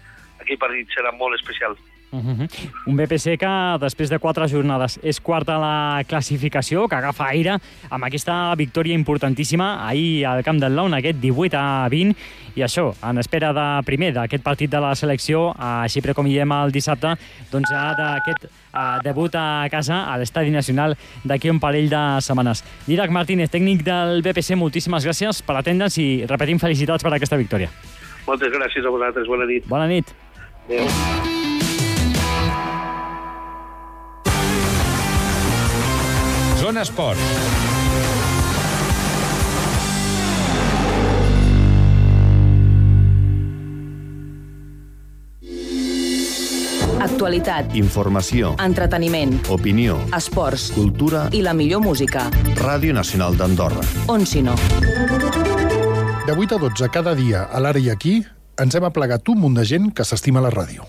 aquell 0.42 0.60
partit 0.60 0.92
serà 0.94 1.14
molt 1.16 1.38
especial. 1.38 1.78
Uh 2.12 2.20
-huh. 2.20 2.48
Un 2.86 2.96
BPC 2.96 3.38
que 3.38 3.78
després 3.80 4.10
de 4.10 4.18
quatre 4.18 4.46
jornades 4.46 5.00
és 5.02 5.18
quart 5.18 5.48
a 5.48 5.58
la 5.58 6.04
classificació, 6.04 6.86
que 6.86 6.94
agafa 6.94 7.28
aire 7.28 7.56
amb 7.88 8.04
aquesta 8.04 8.54
victòria 8.54 8.94
importantíssima 8.94 9.88
ahir 9.88 10.26
al 10.26 10.44
Camp 10.44 10.60
del 10.60 10.76
Laun, 10.76 10.92
aquest 10.92 11.18
18 11.18 11.56
a 11.56 11.88
20, 11.88 12.14
i 12.54 12.60
això, 12.60 12.94
en 13.02 13.16
espera 13.16 13.52
de 13.54 13.82
primer 13.84 14.12
d'aquest 14.12 14.44
partit 14.44 14.70
de 14.70 14.78
la 14.78 14.94
selecció, 14.94 15.54
a 15.58 15.88
Xipre, 15.88 16.12
com 16.12 16.26
diem 16.26 16.52
el 16.52 16.70
dissabte, 16.70 17.16
doncs 17.50 17.70
ja 17.70 17.94
d'aquest 17.94 18.44
uh, 18.44 19.02
debut 19.02 19.34
a 19.34 19.66
casa 19.70 20.04
a 20.12 20.18
l'Estadi 20.18 20.50
Nacional 20.50 20.98
d'aquí 21.24 21.48
un 21.48 21.60
parell 21.60 21.88
de 21.88 22.20
setmanes. 22.20 22.62
Didac 22.86 23.10
Martínez, 23.10 23.50
tècnic 23.50 23.82
del 23.82 24.20
BPC, 24.20 24.54
moltíssimes 24.54 25.06
gràcies 25.06 25.42
per 25.42 25.56
atendre'ns 25.56 25.96
i 25.96 26.26
repetim 26.26 26.58
felicitats 26.58 27.02
per 27.02 27.14
aquesta 27.14 27.36
victòria. 27.38 27.70
Moltes 28.26 28.52
gràcies 28.52 28.84
a 28.84 28.90
vosaltres, 28.90 29.26
bona 29.26 29.46
nit. 29.46 29.66
Bona 29.66 29.88
nit. 29.88 30.12
Adéu. 30.64 30.86
Zona 36.56 36.82
Esport. 36.82 37.18
Actualitat, 47.02 47.74
Informació, 47.74 48.54
entreteniment, 48.62 49.34
opinió, 49.50 49.96
esports 50.14 50.70
cultura 50.74 51.24
i 51.34 51.42
la 51.42 51.52
millor 51.54 51.82
música. 51.82 52.28
Ràdio 52.60 52.94
Nacional 52.94 53.36
d'Andorra. 53.36 53.82
On 54.06 54.24
si 54.26 54.42
no? 54.42 54.54
De 56.26 56.32
8 56.38 56.54
a 56.54 56.58
12 56.62 56.88
cada 56.94 57.16
dia, 57.18 57.48
a 57.50 57.58
l'ara 57.58 57.82
i 57.82 57.90
aquí, 57.90 58.20
ens 58.60 58.74
hem 58.76 58.84
aplegat 58.84 59.28
un 59.32 59.40
munt 59.40 59.56
de 59.56 59.64
gent 59.64 59.92
que 59.96 60.04
s'estima 60.04 60.42
la 60.44 60.52
ràdio. 60.52 60.88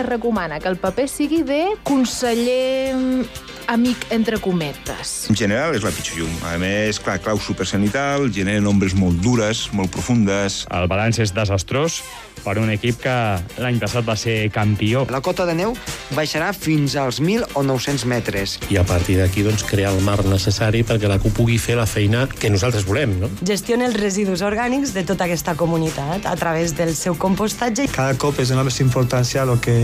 es 0.00 0.06
recomana 0.06 0.58
que 0.60 0.68
el 0.68 0.78
paper 0.80 1.06
sigui 1.12 1.42
de 1.44 1.76
conseller 1.84 2.94
mm, 2.94 3.49
amic 3.70 4.08
entre 4.10 4.40
cometes. 4.42 5.28
En 5.30 5.38
general 5.38 5.76
és 5.78 5.86
la 5.86 5.92
pitjor 5.94 6.24
llum. 6.24 6.32
A 6.50 6.56
més, 6.58 6.98
clar, 6.98 7.20
clau 7.22 7.38
supercenital, 7.38 8.26
generen 8.34 8.66
ombres 8.66 8.96
molt 8.98 9.22
dures, 9.22 9.68
molt 9.76 9.94
profundes. 9.94 10.64
El 10.74 10.90
balanç 10.90 11.22
és 11.22 11.34
desastrós 11.36 12.00
per 12.44 12.56
un 12.58 12.70
equip 12.72 13.00
que 13.04 13.14
l'any 13.60 13.78
passat 13.80 14.06
va 14.06 14.16
ser 14.16 14.48
campió. 14.52 15.04
La 15.12 15.20
cota 15.24 15.44
de 15.48 15.54
neu 15.58 15.74
baixarà 16.16 16.50
fins 16.56 16.96
als 16.96 17.20
1.000 17.20 17.54
o 17.54 17.62
900 17.62 18.06
metres. 18.08 18.58
i 18.70 18.78
a 18.80 18.84
partir 18.84 19.18
d'aquí 19.18 19.42
doncs, 19.42 19.64
crear 19.64 19.92
el 19.92 20.00
marc 20.02 20.24
necessari 20.26 20.82
perquè 20.86 21.08
la 21.08 21.18
CUP 21.20 21.34
pugui 21.36 21.58
fer 21.58 21.76
la 21.76 21.86
feina 21.86 22.26
que 22.26 22.50
nosaltres 22.50 22.86
volem. 22.88 23.18
No? 23.20 23.30
Gestiona 23.46 23.86
els 23.86 23.98
residus 24.00 24.42
orgànics 24.46 24.94
de 24.96 25.04
tota 25.04 25.26
aquesta 25.28 25.54
comunitat 25.54 26.26
a 26.26 26.34
través 26.36 26.74
del 26.76 26.94
seu 26.96 27.16
compostatge. 27.18 27.88
Cada 27.92 28.16
cop 28.18 28.40
es 28.40 28.52
dona 28.52 28.64
més 28.64 28.80
importància 28.80 29.42
a 29.42 29.48
lo 29.48 29.58
que, 29.60 29.76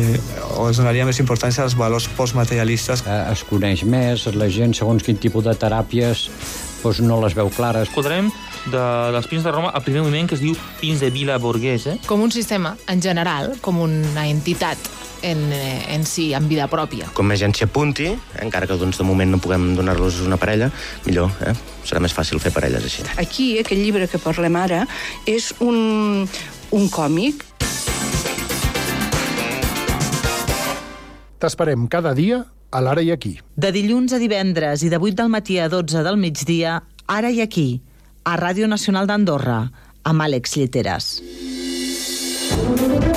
o 0.57 0.69
es 0.71 0.81
donaria 0.81 1.07
més 1.07 1.21
importància 1.21 1.65
als 1.65 1.77
valors 1.77 2.09
postmaterialistes. 2.17 3.05
Es 3.07 3.45
coneix 3.45 3.76
més, 3.85 4.27
la 4.35 4.49
gent, 4.49 4.75
segons 4.75 5.05
quin 5.05 5.19
tipus 5.21 5.45
de 5.45 5.55
teràpies, 5.59 6.27
doncs 6.83 7.01
no 7.05 7.21
les 7.23 7.35
veu 7.37 7.51
clares. 7.51 7.89
Escoltarem 7.89 8.31
de 8.71 8.85
les 9.15 9.27
Pins 9.31 9.45
de 9.45 9.53
Roma 9.53 9.73
el 9.75 9.83
primer 9.85 10.03
moviment 10.03 10.29
que 10.31 10.37
es 10.39 10.43
diu 10.43 10.57
Pins 10.81 11.03
de 11.03 11.11
Vila 11.11 11.39
Borghese. 11.43 11.99
Com 12.07 12.23
un 12.23 12.33
sistema, 12.35 12.77
en 12.89 13.03
general, 13.03 13.57
com 13.61 13.81
una 13.83 14.27
entitat 14.29 14.79
en, 15.23 15.53
eh, 15.53 15.95
en 15.95 16.07
si, 16.07 16.33
en 16.35 16.49
vida 16.49 16.69
pròpia. 16.71 17.11
Com 17.15 17.27
més 17.27 17.41
gent 17.43 17.55
s'hi 17.57 17.67
apunti, 17.67 18.11
encara 18.43 18.69
que 18.69 18.79
doncs, 18.79 18.99
de 19.01 19.07
moment 19.07 19.35
no 19.35 19.43
puguem 19.43 19.75
donar-los 19.77 20.21
una 20.27 20.39
parella, 20.39 20.71
millor, 21.07 21.33
eh? 21.47 21.55
serà 21.87 22.03
més 22.03 22.15
fàcil 22.15 22.41
fer 22.43 22.53
parelles 22.55 22.85
així. 22.85 23.07
Aquí, 23.17 23.53
aquest 23.61 23.81
llibre 23.81 24.09
que 24.11 24.23
parlem 24.23 24.57
ara, 24.61 24.85
és 25.27 25.53
un, 25.61 26.29
un 26.71 26.89
còmic 26.89 27.45
T'esperem 31.37 31.85
cada 31.93 32.15
dia 32.17 32.47
a 32.71 32.81
l'Ara 32.81 33.03
i 33.03 33.11
Aquí. 33.15 33.37
De 33.57 33.73
dilluns 33.73 34.13
a 34.13 34.21
divendres 34.23 34.83
i 34.83 34.91
de 34.93 34.99
8 34.99 35.17
del 35.23 35.33
matí 35.33 35.59
a 35.59 35.69
12 35.69 36.03
del 36.07 36.19
migdia, 36.21 36.81
ara 37.07 37.31
i 37.31 37.41
aquí, 37.41 37.81
a 38.25 38.37
Ràdio 38.37 38.67
Nacional 38.69 39.07
d'Andorra, 39.07 39.61
amb 40.05 40.23
Àlex 40.23 40.57
Lleteres. 40.59 41.11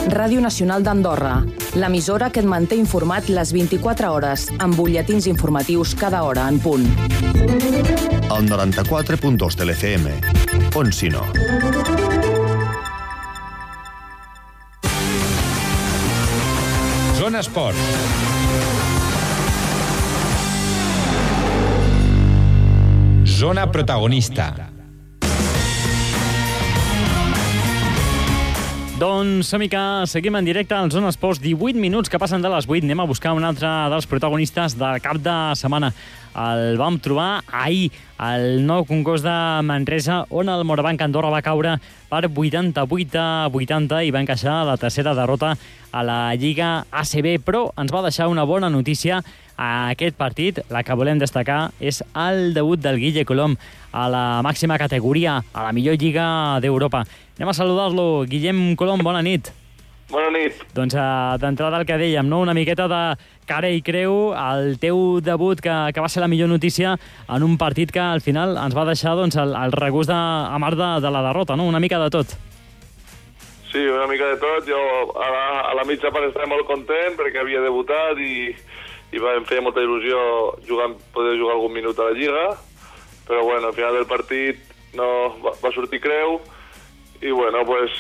Ràdio 0.10 0.41
Nacional 0.41 0.84
d'Andorra, 0.84 1.36
l'emissora 1.77 2.29
que 2.34 2.41
et 2.41 2.48
manté 2.50 2.77
informat 2.79 3.29
les 3.29 3.53
24 3.53 4.10
hores, 4.12 4.48
amb 4.58 4.75
butlletins 4.75 5.27
informatius 5.29 5.94
cada 5.96 6.24
hora 6.24 6.48
en 6.50 6.60
punt. 6.60 6.88
El 8.29 8.50
94.2 8.50 9.56
de 9.56 9.65
l'FM. 9.70 10.13
On 10.75 10.91
si 10.94 11.10
no? 11.10 11.25
Zona 17.20 17.39
Esport. 17.39 18.38
Zona 23.39 23.72
protagonista. 23.72 24.51
Doncs, 29.00 29.48
Samica, 29.48 30.03
seguim 30.12 30.36
en 30.36 30.43
directe 30.43 30.75
al 30.75 30.91
Zona 30.91 31.08
Esports. 31.08 31.39
18 31.39 31.79
minuts 31.79 32.12
que 32.12 32.19
passen 32.19 32.43
de 32.43 32.51
les 32.51 32.67
8. 32.67 32.84
Anem 32.84 33.00
a 33.00 33.05
buscar 33.08 33.31
un 33.31 33.48
altre 33.48 33.69
dels 33.93 34.10
protagonistes 34.12 34.75
del 34.75 35.00
cap 35.00 35.22
de 35.24 35.38
setmana. 35.55 35.93
El 36.36 36.75
vam 36.75 37.00
trobar 37.00 37.46
ahir 37.48 37.93
al 38.19 38.60
nou 38.67 38.84
concurs 38.84 39.24
de 39.24 39.38
Manresa, 39.63 40.25
on 40.29 40.51
el 40.51 40.67
Morabanc 40.67 41.00
Andorra 41.08 41.31
va 41.31 41.39
caure 41.39 41.77
per 42.12 42.25
88 42.27 43.24
a 43.24 43.48
80 43.48 44.03
i 44.03 44.12
va 44.12 44.19
encaixar 44.19 44.65
la 44.67 44.75
tercera 44.75 45.15
derrota 45.15 45.55
a 45.91 46.03
la 46.03 46.36
Lliga 46.36 46.84
ACB, 46.91 47.38
però 47.39 47.69
ens 47.79 47.96
va 47.96 48.03
deixar 48.03 48.27
una 48.27 48.43
bona 48.43 48.67
notícia 48.69 49.24
a 49.60 49.92
aquest 49.92 50.16
partit. 50.16 50.63
La 50.72 50.86
que 50.88 50.96
volem 50.96 51.20
destacar 51.20 51.70
és 51.84 52.00
el 52.16 52.54
debut 52.56 52.80
del 52.80 53.00
Guille 53.01 53.28
Colom 53.28 53.58
a 53.92 54.08
la 54.08 54.25
màxima 54.46 54.80
categoria, 54.80 55.42
a 55.51 55.68
la 55.68 55.74
millor 55.75 56.00
lliga 56.00 56.25
d'Europa. 56.63 57.04
Anem 57.38 57.51
a 57.51 57.58
saludar-lo. 57.58 58.24
Guillem 58.30 58.78
Colom, 58.80 59.04
bona 59.04 59.22
nit. 59.25 59.51
Bona 60.10 60.32
nit. 60.34 60.58
Doncs 60.74 60.96
uh, 60.98 61.36
d'entrada 61.38 61.78
el 61.78 61.86
que 61.86 62.00
dèiem, 62.00 62.25
no? 62.25 62.39
una 62.42 62.56
miqueta 62.58 62.88
de 62.89 63.01
cara 63.50 63.70
i 63.70 63.84
creu, 63.86 64.32
el 64.34 64.80
teu 64.82 65.20
debut 65.22 65.62
que, 65.62 65.75
que 65.94 66.01
va 66.01 66.10
ser 66.10 66.24
la 66.24 66.30
millor 66.32 66.50
notícia 66.50 66.96
en 67.28 67.46
un 67.46 67.58
partit 67.62 67.92
que 67.94 68.01
al 68.01 68.22
final 68.25 68.58
ens 68.58 68.78
va 68.78 68.88
deixar 68.89 69.13
doncs, 69.20 69.38
el, 69.38 69.54
el 69.54 69.75
regust 69.75 70.10
de, 70.10 70.18
a 70.18 70.58
mar 70.62 70.74
de, 70.78 70.89
de 71.04 71.12
la 71.13 71.25
derrota, 71.28 71.58
no? 71.58 71.68
una 71.70 71.82
mica 71.84 72.01
de 72.01 72.10
tot. 72.13 72.34
Sí, 73.70 73.86
una 73.86 74.08
mica 74.10 74.25
de 74.32 74.38
tot. 74.42 74.66
Jo 74.66 74.82
a 75.13 75.30
la, 75.30 75.46
a 75.70 75.74
la 75.78 75.86
mitja 75.86 76.10
part 76.10 76.25
estava 76.25 76.50
molt 76.50 76.66
content 76.66 77.13
perquè 77.20 77.44
havia 77.44 77.62
debutat 77.62 78.18
i, 78.18 78.50
i 79.12 79.18
em 79.18 79.46
feia 79.50 79.63
molta 79.66 79.82
il·lusió 79.82 80.20
jugar, 80.68 80.92
poder 81.13 81.38
jugar 81.39 81.56
algun 81.56 81.74
minut 81.74 82.00
a 82.00 82.10
la 82.10 82.18
Lliga, 82.18 82.46
però 83.28 83.44
bueno, 83.44 83.68
al 83.68 83.74
final 83.74 83.94
del 83.98 84.08
partit 84.10 84.62
no, 84.94 85.10
va, 85.44 85.54
va 85.62 85.74
sortir 85.74 86.01
creu 86.01 86.39
i 87.22 87.32
bueno, 87.36 87.66
pues, 87.68 87.92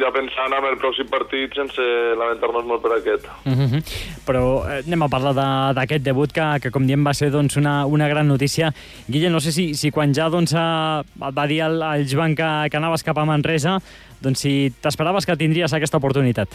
ja 0.00 0.08
pensant 0.14 0.54
en 0.56 0.64
el 0.70 0.78
pròxim 0.80 1.08
partit 1.12 1.52
sense 1.58 1.84
lamentar-nos 2.16 2.64
molt 2.64 2.80
per 2.80 2.94
aquest. 2.96 3.26
Mm 3.44 3.52
-hmm. 3.52 3.82
Però 4.24 4.64
eh, 4.64 4.82
anem 4.86 5.02
a 5.02 5.08
parlar 5.08 5.34
d'aquest 5.74 6.02
de, 6.02 6.10
debut 6.10 6.32
que, 6.32 6.60
que, 6.62 6.70
com 6.70 6.86
diem, 6.86 7.04
va 7.04 7.12
ser 7.12 7.30
doncs, 7.30 7.56
una, 7.56 7.84
una 7.84 8.08
gran 8.08 8.26
notícia. 8.26 8.72
Guille, 9.06 9.30
no 9.30 9.40
sé 9.40 9.52
si, 9.52 9.74
si 9.74 9.90
quan 9.90 10.14
ja 10.14 10.30
doncs, 10.30 10.52
eh, 10.52 11.02
va 11.36 11.46
dir 11.46 11.60
el, 11.60 11.82
el 11.82 12.06
Joan 12.08 12.34
que, 12.34 12.70
que 12.70 12.76
anaves 12.76 13.02
cap 13.02 13.18
a 13.18 13.24
Manresa, 13.24 13.78
doncs 14.20 14.38
si 14.40 14.72
t'esperaves 14.80 15.26
que 15.26 15.36
tindries 15.36 15.72
aquesta 15.72 15.98
oportunitat. 15.98 16.48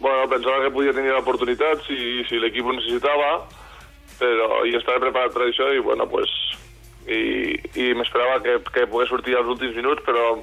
Bueno, 0.00 0.28
pensava 0.32 0.62
que 0.64 0.72
podia 0.72 0.94
tenir 0.96 1.12
l'oportunitat 1.12 1.82
si, 1.84 2.24
si 2.28 2.40
l'equip 2.40 2.64
ho 2.64 2.72
necessitava, 2.72 3.44
però 4.16 4.62
i 4.64 4.72
estava 4.78 5.02
preparat 5.02 5.34
per 5.34 5.44
això 5.44 5.68
i, 5.76 5.82
bueno, 5.84 6.06
pues, 6.08 6.32
i, 7.04 7.20
i 7.76 7.90
m'esperava 7.96 8.38
que, 8.44 8.56
que 8.72 8.86
pogués 8.88 9.12
sortir 9.12 9.36
als 9.36 9.50
últims 9.52 9.76
minuts, 9.76 10.00
però 10.06 10.38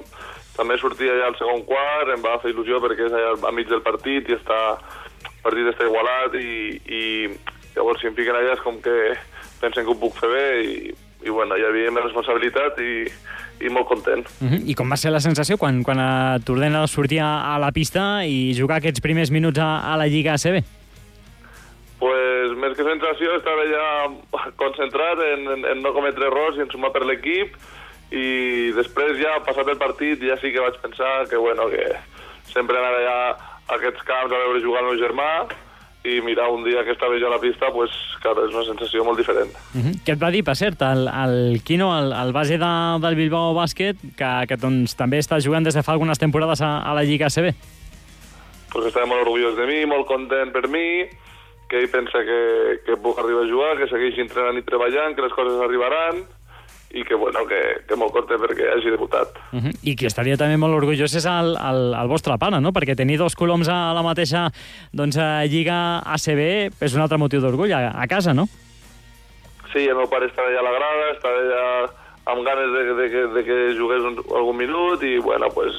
també 0.54 0.78
sortia 0.78 1.16
ja 1.18 1.26
al 1.30 1.36
segon 1.38 1.64
quart, 1.66 2.12
em 2.14 2.22
va 2.22 2.38
fer 2.42 2.52
il·lusió 2.54 2.78
perquè 2.82 3.08
és 3.08 3.18
allà 3.18 3.34
a 3.50 3.54
mig 3.54 3.66
del 3.70 3.82
partit 3.82 4.30
i 4.30 4.38
està, 4.38 4.60
el 5.26 5.42
partit 5.42 5.72
està 5.72 5.90
igualat 5.90 6.38
i, 6.38 6.78
i 6.86 7.02
llavors 7.74 8.02
si 8.02 8.10
em 8.10 8.16
fiquen 8.18 8.38
allà 8.38 8.54
és 8.54 8.62
com 8.62 8.78
que 8.82 8.96
pensen 9.58 9.86
que 9.86 9.94
ho 9.94 9.98
puc 9.98 10.18
fer 10.18 10.30
bé 10.32 10.46
i, 10.62 10.78
i 11.26 11.34
bueno, 11.34 11.58
ja 11.58 11.70
havia 11.70 11.90
més 11.94 12.06
responsabilitat 12.06 12.78
i, 12.82 12.94
i 13.60 13.68
molt 13.68 13.86
content. 13.86 14.26
Uh 14.40 14.50
-huh. 14.50 14.62
I 14.66 14.74
com 14.74 14.90
va 14.90 14.96
ser 14.96 15.10
la 15.10 15.20
sensació 15.20 15.56
quan, 15.56 15.82
quan 15.82 15.98
eh, 15.98 16.40
t'ordenes 16.44 16.90
sortir 16.90 17.20
a, 17.20 17.54
a 17.54 17.58
la 17.58 17.72
pista 17.72 18.24
i 18.24 18.54
jugar 18.58 18.76
aquests 18.76 19.00
primers 19.00 19.30
minuts 19.30 19.58
a, 19.58 19.92
a 19.92 19.96
la 19.96 20.06
Lliga 20.06 20.34
ACB? 20.34 20.64
pues, 22.48 22.58
més 22.58 22.76
que 22.76 22.86
sensació, 22.86 23.36
estava 23.36 23.64
ja 23.68 24.46
concentrat 24.60 25.20
en, 25.32 25.46
en, 25.54 25.66
en 25.72 25.82
no 25.82 25.92
cometre 25.96 26.28
errors 26.28 26.58
i 26.58 26.64
en 26.64 26.70
sumar 26.72 26.92
per 26.94 27.04
l'equip 27.06 27.56
i 28.14 28.70
després 28.76 29.18
ja, 29.20 29.36
passat 29.44 29.68
el 29.68 29.80
partit, 29.80 30.22
ja 30.24 30.38
sí 30.40 30.52
que 30.54 30.62
vaig 30.64 30.78
pensar 30.80 31.26
que, 31.28 31.36
bueno, 31.36 31.68
que 31.72 31.84
sempre 32.52 32.78
anar 32.78 32.94
allà 32.96 33.16
a 33.68 33.76
aquests 33.76 34.04
camps 34.08 34.32
a 34.32 34.44
veure 34.46 34.62
jugar 34.64 34.84
el 34.84 34.92
meu 34.92 35.00
germà 35.02 35.30
i 36.04 36.20
mirar 36.22 36.48
un 36.50 36.62
dia 36.64 36.84
que 36.84 36.92
estava 36.94 37.18
jo 37.18 37.26
a 37.26 37.34
la 37.34 37.40
pista, 37.42 37.70
pues, 37.74 37.90
clar, 38.22 38.36
és 38.44 38.54
una 38.54 38.64
sensació 38.64 39.04
molt 39.04 39.18
diferent. 39.18 39.50
Uh 39.74 39.80
-huh. 39.82 39.94
Què 40.04 40.12
et 40.14 40.22
va 40.22 40.30
dir, 40.30 40.44
per 40.44 40.56
cert, 40.56 40.80
el, 40.82 41.08
el 41.08 41.62
Quino, 41.62 41.90
el, 41.98 42.12
el 42.12 42.32
base 42.32 42.58
de, 42.58 42.72
del 43.02 43.16
Bilbao 43.16 43.54
Bàsquet, 43.54 43.96
que, 44.16 44.46
que 44.48 44.56
doncs, 44.56 44.94
també 44.94 45.18
està 45.18 45.40
jugant 45.40 45.64
des 45.64 45.74
de 45.74 45.82
fa 45.82 45.92
algunes 45.92 46.18
temporades 46.18 46.60
a, 46.62 46.78
a 46.82 46.94
la 46.94 47.02
Lliga 47.02 47.26
ACB? 47.26 47.54
Pues 48.72 48.86
estava 48.86 49.06
molt 49.06 49.22
orgullós 49.22 49.56
de 49.56 49.66
mi, 49.66 49.86
molt 49.86 50.06
content 50.06 50.52
per 50.52 50.68
mi, 50.68 51.08
que 51.68 51.78
ell 51.78 51.90
pensa 51.90 52.18
que, 52.24 52.80
que 52.86 52.96
puc 52.96 53.18
arribar 53.18 53.42
a 53.42 53.50
jugar, 53.50 53.76
que 53.78 53.88
segueixi 53.88 54.20
entrenant 54.20 54.56
i 54.56 54.62
treballant, 54.62 55.14
que 55.14 55.22
les 55.22 55.32
coses 55.32 55.60
arribaran 55.60 56.24
i 56.90 57.04
que, 57.04 57.14
bueno, 57.14 57.44
que, 57.46 57.58
que 57.86 57.96
molt 58.00 58.14
content 58.16 58.40
perquè 58.40 58.70
hagi 58.72 58.90
debutat. 58.90 59.36
Uh 59.52 59.60
-huh. 59.60 59.72
I 59.82 59.94
qui 59.96 60.06
estaria 60.06 60.36
també 60.36 60.56
molt 60.56 60.74
orgullós 60.74 61.14
és 61.14 61.26
el, 61.26 61.56
el, 61.56 61.94
el 61.94 62.08
vostre 62.08 62.38
pare, 62.38 62.60
no? 62.60 62.72
Perquè 62.72 62.96
tenir 62.96 63.18
dos 63.18 63.36
coloms 63.36 63.68
a 63.68 63.92
la 63.92 64.02
mateixa 64.02 64.50
doncs, 64.92 65.16
a 65.18 65.44
Lliga 65.44 66.00
ACB 66.04 66.72
és 66.80 66.94
un 66.94 67.00
altre 67.00 67.18
motiu 67.18 67.40
d'orgull 67.40 67.72
a, 67.72 67.92
a 68.02 68.06
casa, 68.06 68.32
no? 68.32 68.48
Sí, 69.72 69.84
el 69.84 69.96
meu 69.96 70.08
pare 70.08 70.26
està 70.26 70.42
allà 70.42 70.60
a 70.60 70.62
la 70.62 70.72
grada, 70.78 71.10
està 71.12 71.28
allà 71.28 71.90
amb 72.28 72.44
ganes 72.44 72.72
de, 72.72 72.82
de, 72.94 73.08
de, 73.08 73.26
de 73.34 73.44
que 73.44 73.56
jugués 73.76 74.04
un, 74.04 74.16
algun 74.36 74.56
minut 74.56 75.02
i, 75.02 75.18
bueno, 75.18 75.48
pues, 75.48 75.72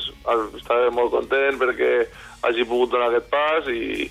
estava 0.57 0.89
molt 0.91 1.11
content 1.11 1.57
perquè 1.61 2.07
hagi 2.41 2.65
pogut 2.65 2.89
donar 2.91 3.09
aquest 3.09 3.29
pas 3.29 3.67
i, 3.69 4.09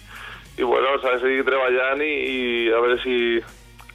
i 0.58 0.62
bueno, 0.62 0.98
s'ha 1.02 1.16
de 1.16 1.22
seguir 1.24 1.46
treballant 1.46 2.02
i, 2.02 2.12
i 2.34 2.38
a 2.70 2.82
veure 2.82 3.00
si 3.02 3.16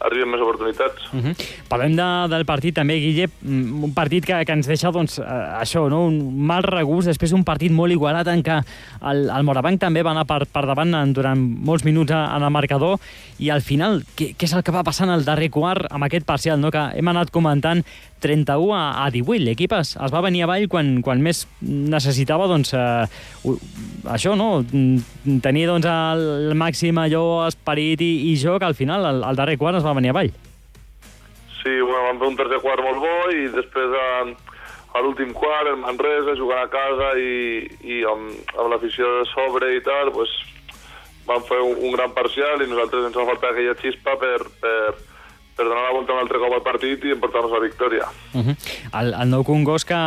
arriben 0.03 0.31
més 0.31 0.41
oportunitats. 0.43 1.07
Uh 1.13 1.21
-huh. 1.23 1.33
Parlem 1.69 1.95
de, 1.95 2.09
del 2.35 2.45
partit 2.45 2.75
també, 2.75 2.99
Guille, 2.99 3.29
mm, 3.41 3.83
un 3.83 3.93
partit 3.93 4.25
que, 4.25 4.45
que 4.45 4.51
ens 4.53 4.67
deixa 4.67 4.91
doncs, 4.91 5.19
eh, 5.19 5.23
això, 5.23 5.89
no? 5.89 6.05
un 6.05 6.45
mal 6.45 6.63
regust, 6.63 7.07
després 7.07 7.31
un 7.33 7.43
partit 7.43 7.71
molt 7.71 7.91
igualat 7.91 8.27
en 8.27 8.43
què 8.43 8.61
el, 9.01 9.29
el 9.29 9.43
Morabanc 9.43 9.79
també 9.79 10.03
va 10.03 10.11
anar 10.11 10.25
per, 10.25 10.45
per 10.45 10.65
davant 10.65 10.93
en, 10.93 11.13
durant 11.13 11.39
molts 11.39 11.83
minuts 11.83 12.11
en 12.11 12.43
el 12.43 12.51
marcador 12.51 12.99
i 13.39 13.49
al 13.49 13.61
final, 13.61 14.03
què, 14.15 14.35
què 14.37 14.45
és 14.45 14.53
el 14.53 14.63
que 14.63 14.71
va 14.71 14.83
passar 14.83 15.07
en 15.07 15.13
el 15.13 15.25
darrer 15.25 15.49
quart 15.49 15.87
amb 15.89 16.03
aquest 16.03 16.25
parcial, 16.25 16.59
no? 16.59 16.71
que 16.71 16.91
hem 16.95 17.07
anat 17.07 17.31
comentant 17.31 17.83
31 18.23 18.73
a, 18.73 19.05
a 19.05 19.11
18. 19.11 19.43
L'equip 19.43 19.73
es, 19.73 19.97
es 19.99 20.13
va 20.13 20.21
venir 20.23 20.45
avall 20.45 20.67
quan, 20.71 21.01
quan 21.03 21.21
més 21.21 21.43
necessitava 21.61 22.47
doncs, 22.47 22.73
eh, 22.73 23.53
això, 24.15 24.37
no? 24.39 24.63
tenir 25.43 25.67
doncs, 25.67 25.87
el 25.87 26.55
màxim 26.59 26.97
allò 27.03 27.43
esperit 27.49 28.01
i, 28.01 28.31
i 28.31 28.35
joc, 28.39 28.63
al 28.63 28.77
final, 28.79 29.05
al, 29.09 29.23
al 29.27 29.39
darrer 29.39 29.57
quart 29.59 29.79
es 29.79 29.85
va 29.85 29.92
venir 29.97 30.13
avall. 30.13 30.31
Sí, 31.61 31.73
bueno, 31.79 32.07
vam 32.09 32.19
fer 32.19 32.31
un 32.31 32.39
tercer 32.39 32.59
quart 32.63 32.83
molt 32.83 32.99
bo 32.99 33.13
i 33.31 33.47
després 33.53 33.93
a, 33.95 34.07
a 34.97 35.03
l'últim 35.03 35.31
quart, 35.37 35.69
el 35.71 35.79
Manresa, 35.79 36.35
jugant 36.39 36.65
a 36.65 36.71
casa 36.71 37.13
i, 37.19 37.63
i 37.87 38.01
amb, 38.09 38.33
amb 38.57 38.73
l'afició 38.73 39.19
de 39.19 39.29
sobre 39.31 39.71
i 39.77 39.83
tal, 39.85 40.11
pues, 40.15 40.33
vam 41.27 41.43
fer 41.47 41.61
un, 41.63 41.79
un 41.87 41.95
gran 41.95 42.11
parcial 42.15 42.61
i 42.61 42.67
nosaltres 42.67 43.07
ens 43.07 43.17
va 43.17 43.29
faltar 43.31 43.53
aquella 43.53 43.77
xispa 43.79 44.17
per, 44.19 44.37
per, 44.59 44.93
per 45.55 45.67
donar 45.67 45.83
la 45.85 45.93
volta 45.93 46.15
un 46.15 46.19
altre 46.23 46.39
cop 46.41 46.55
al 46.55 46.63
partit 46.65 47.05
i 47.05 47.13
emportar-nos 47.13 47.53
la 47.53 47.61
victòria. 47.61 48.09
Uh 48.33 48.41
-huh. 48.41 48.55
el, 48.99 49.13
el 49.13 49.29
nou 49.29 49.43
Congós 49.43 49.85
que, 49.85 50.01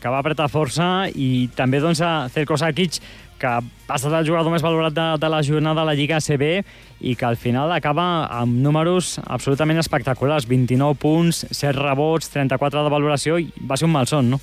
que 0.00 0.08
va 0.08 0.18
apretar 0.18 0.48
força 0.48 1.10
i 1.14 1.48
també 1.54 1.80
doncs, 1.80 2.00
a 2.00 2.28
Cerco 2.28 2.56
Sakic, 2.56 3.00
que 3.38 3.46
ha 3.46 3.96
estat 3.96 4.12
el 4.12 4.26
jugador 4.26 4.52
més 4.52 4.62
valorat 4.62 4.94
de, 4.94 5.18
de 5.18 5.28
la 5.28 5.42
jornada 5.42 5.80
de 5.80 5.86
la 5.86 5.94
Lliga 5.94 6.16
ACB 6.16 6.64
i 7.00 7.14
que 7.16 7.26
al 7.26 7.36
final 7.36 7.72
acaba 7.72 8.26
amb 8.30 8.54
números 8.62 9.18
absolutament 9.26 9.78
espectaculars. 9.78 10.46
29 10.46 10.94
punts, 10.94 11.46
7 11.50 11.78
rebots, 11.78 12.30
34 12.30 12.84
de 12.84 12.90
valoració 12.90 13.38
i 13.38 13.50
va 13.60 13.76
ser 13.76 13.86
un 13.86 13.92
malson, 13.92 14.30
no? 14.30 14.40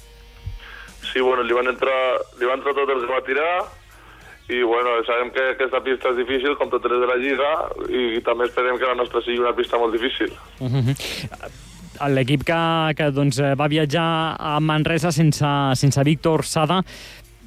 Sí, 1.12 1.20
bueno, 1.20 1.44
li 1.44 1.54
van 1.54 1.68
entrar, 1.68 2.20
li 2.40 2.46
van 2.46 2.60
entrar 2.60 2.76
tot 2.78 2.90
el 2.90 3.02
que 3.06 3.12
va 3.12 3.24
tirar 3.26 3.81
i 4.52 4.62
bueno, 4.68 4.98
sabem 5.08 5.32
que 5.32 5.44
aquesta 5.54 5.80
pista 5.86 6.12
és 6.12 6.18
difícil, 6.20 6.58
com 6.60 6.70
totes 6.70 6.92
les 6.92 7.02
de 7.04 7.08
la 7.08 7.18
Lliga, 7.22 7.52
i, 7.88 8.22
també 8.26 8.50
esperem 8.50 8.78
que 8.82 8.90
la 8.90 8.98
nostra 9.00 9.22
sigui 9.24 9.40
una 9.40 9.56
pista 9.56 9.80
molt 9.80 9.96
difícil. 9.96 10.34
Uh 10.60 10.68
-huh. 10.68 10.96
L'equip 12.10 12.44
que, 12.44 12.62
que 12.98 13.12
doncs, 13.12 13.40
va 13.40 13.68
viatjar 13.68 14.36
a 14.40 14.60
Manresa 14.60 15.12
sense, 15.12 15.46
sense 15.76 16.04
Víctor 16.04 16.44
Sada 16.44 16.84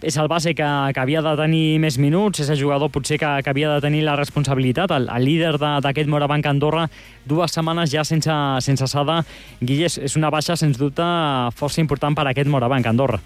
és 0.05 0.17
el 0.17 0.29
base 0.29 0.55
que, 0.55 0.67
que 0.93 1.01
havia 1.01 1.23
de 1.23 1.35
tenir 1.37 1.79
més 1.81 1.97
minuts, 1.99 2.41
és 2.41 2.51
el 2.51 2.61
jugador 2.61 2.91
potser 2.91 3.19
que, 3.19 3.31
que 3.43 3.51
havia 3.51 3.71
de 3.73 3.81
tenir 3.81 4.03
la 4.05 4.17
responsabilitat, 4.17 4.91
el, 4.91 5.09
el 5.09 5.25
líder 5.25 5.59
de- 5.59 5.81
d'aquest 5.81 6.09
Morabanc 6.09 6.45
Andorra, 6.47 6.89
dues 7.25 7.53
setmanes 7.53 7.91
ja 7.91 8.05
sense, 8.05 8.31
sense 8.61 8.87
Sada. 8.87 9.25
Guille, 9.61 9.87
és, 9.87 9.99
és 9.99 10.17
una 10.17 10.31
baixa, 10.31 10.57
sens 10.57 10.77
dubte, 10.79 11.03
força 11.57 11.81
important 11.81 12.15
per 12.15 12.27
a 12.27 12.31
aquest 12.31 12.49
Morabanc 12.49 12.87
Andorra. 12.87 13.19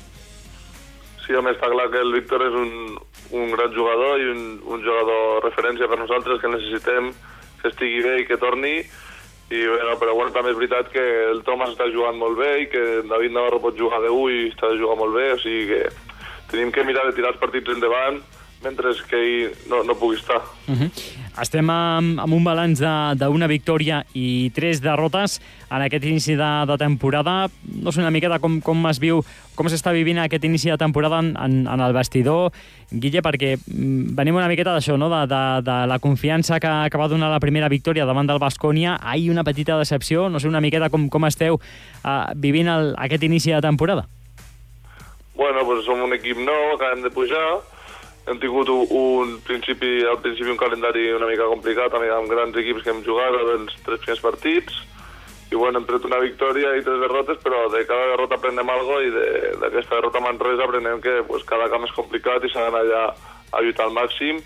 Sí, 1.28 1.34
home, 1.36 1.52
està 1.52 1.68
clar 1.68 1.90
que 1.92 2.00
el 2.00 2.14
Víctor 2.14 2.40
és 2.40 2.54
un, 2.56 2.94
un 3.36 3.50
gran 3.52 3.68
jugador 3.74 4.16
i 4.16 4.30
un, 4.32 4.38
un 4.64 4.80
jugador 4.80 5.42
referència 5.44 5.84
per 5.90 5.98
nosaltres 6.00 6.40
que 6.40 6.48
necessitem 6.48 7.10
que 7.60 7.68
estigui 7.68 8.00
bé 8.06 8.14
i 8.22 8.24
que 8.24 8.38
torni. 8.40 8.78
I, 9.52 9.60
bueno, 9.68 9.98
però 10.00 10.14
bueno, 10.16 10.32
també 10.32 10.54
és 10.54 10.56
veritat 10.56 10.88
que 10.92 11.04
el 11.28 11.42
Thomas 11.44 11.74
està 11.74 11.90
jugant 11.92 12.16
molt 12.16 12.40
bé 12.40 12.48
i 12.62 12.66
que 12.72 12.84
David 13.10 13.36
Navarro 13.36 13.60
pot 13.60 13.76
jugar 13.76 14.00
de 14.04 14.08
1 14.08 14.32
i 14.38 14.48
està 14.54 14.72
jugant 14.80 15.02
molt 15.02 15.20
bé, 15.20 15.26
o 15.34 15.38
sigui 15.44 15.68
que 15.68 15.82
tenim 16.48 16.72
que 16.72 16.84
mirar 16.88 17.04
de 17.10 17.12
tirar 17.16 17.34
els 17.34 17.40
partits 17.44 17.76
endavant 17.76 18.22
mentre 18.64 18.96
que 19.12 19.20
ell 19.20 19.52
no, 19.68 19.82
no 19.84 20.00
pugui 20.00 20.16
estar. 20.16 20.40
Uh 20.64 20.80
-huh. 20.80 20.88
Estem 21.38 21.68
amb, 21.70 22.18
amb 22.18 22.34
un 22.34 22.42
balanç 22.42 22.80
d'una 23.20 23.46
victòria 23.50 24.00
i 24.18 24.50
tres 24.54 24.80
derrotes 24.82 25.36
en 25.70 25.84
aquest 25.84 26.06
inici 26.08 26.34
de, 26.38 26.48
de 26.66 26.76
temporada. 26.80 27.36
No 27.78 27.92
sé 27.94 28.02
una 28.02 28.10
miqueta 28.14 28.40
com, 28.42 28.58
com 28.64 28.88
es 28.90 28.98
viu, 28.98 29.22
com 29.54 29.70
s'està 29.70 29.92
vivint 29.94 30.18
aquest 30.18 30.48
inici 30.48 30.72
de 30.72 30.78
temporada 30.80 31.20
en, 31.22 31.30
en, 31.38 31.60
en 31.70 31.84
el 31.86 31.94
vestidor, 31.94 32.50
Guille, 32.90 33.22
perquè 33.22 33.54
mm, 33.58 34.16
venim 34.18 34.38
una 34.38 34.48
miqueta 34.50 34.74
d'això, 34.74 34.96
no? 34.98 35.10
de, 35.12 35.22
de, 35.30 35.42
de 35.66 35.78
la 35.90 36.00
confiança 36.02 36.58
que, 36.58 36.74
que 36.90 37.00
va 37.00 37.08
donar 37.12 37.30
la 37.30 37.40
primera 37.42 37.70
victòria 37.70 38.06
davant 38.08 38.26
del 38.26 38.42
Bascònia. 38.42 38.96
Ahir 38.98 39.30
una 39.30 39.44
petita 39.44 39.78
decepció, 39.78 40.28
no 40.32 40.40
sé 40.40 40.48
una 40.50 40.62
miqueta 40.64 40.90
com, 40.90 41.06
com 41.12 41.28
esteu 41.28 41.60
uh, 41.60 42.12
vivint 42.34 42.70
el, 42.72 42.94
aquest 42.98 43.28
inici 43.28 43.54
de 43.54 43.62
temporada. 43.62 44.08
Bueno, 45.38 45.62
pues 45.62 45.84
som 45.86 46.00
un 46.02 46.16
equip 46.16 46.40
nou, 46.42 46.72
acabem 46.74 47.04
de 47.04 47.12
pujar, 47.14 47.60
hem 48.28 48.38
tingut 48.42 48.68
un, 48.68 49.38
principi, 49.46 50.02
al 50.04 50.20
principi 50.20 50.50
un 50.52 50.60
calendari 50.60 51.08
una 51.16 51.26
mica 51.30 51.48
complicat, 51.48 51.94
amb, 51.94 52.28
grans 52.30 52.56
equips 52.60 52.84
que 52.84 52.90
hem 52.92 53.02
jugat 53.06 53.34
els 53.40 53.74
tres 53.86 54.00
primers 54.04 54.20
partits, 54.24 54.76
i 55.48 55.56
bueno, 55.56 55.80
hem 55.80 55.86
tret 55.88 56.04
una 56.04 56.18
victòria 56.20 56.74
i 56.76 56.82
tres 56.84 57.00
derrotes, 57.00 57.38
però 57.40 57.64
de 57.72 57.86
cada 57.88 58.10
derrota 58.12 58.36
aprenem 58.36 58.68
algo 58.68 59.00
i 59.00 59.08
de- 59.10 59.54
d'aquesta 59.62 59.96
derrota 59.96 60.18
a 60.20 60.26
Manresa 60.26 60.64
aprenem 60.68 61.00
que 61.00 61.22
pues, 61.26 61.42
cada 61.48 61.70
camp 61.72 61.84
és 61.88 61.94
complicat 61.96 62.44
i 62.44 62.50
s'ha 62.52 62.66
d'anar 62.68 62.84
allà 62.84 63.04
a 63.52 63.62
lluitar 63.64 63.86
al 63.86 63.96
màxim, 63.96 64.42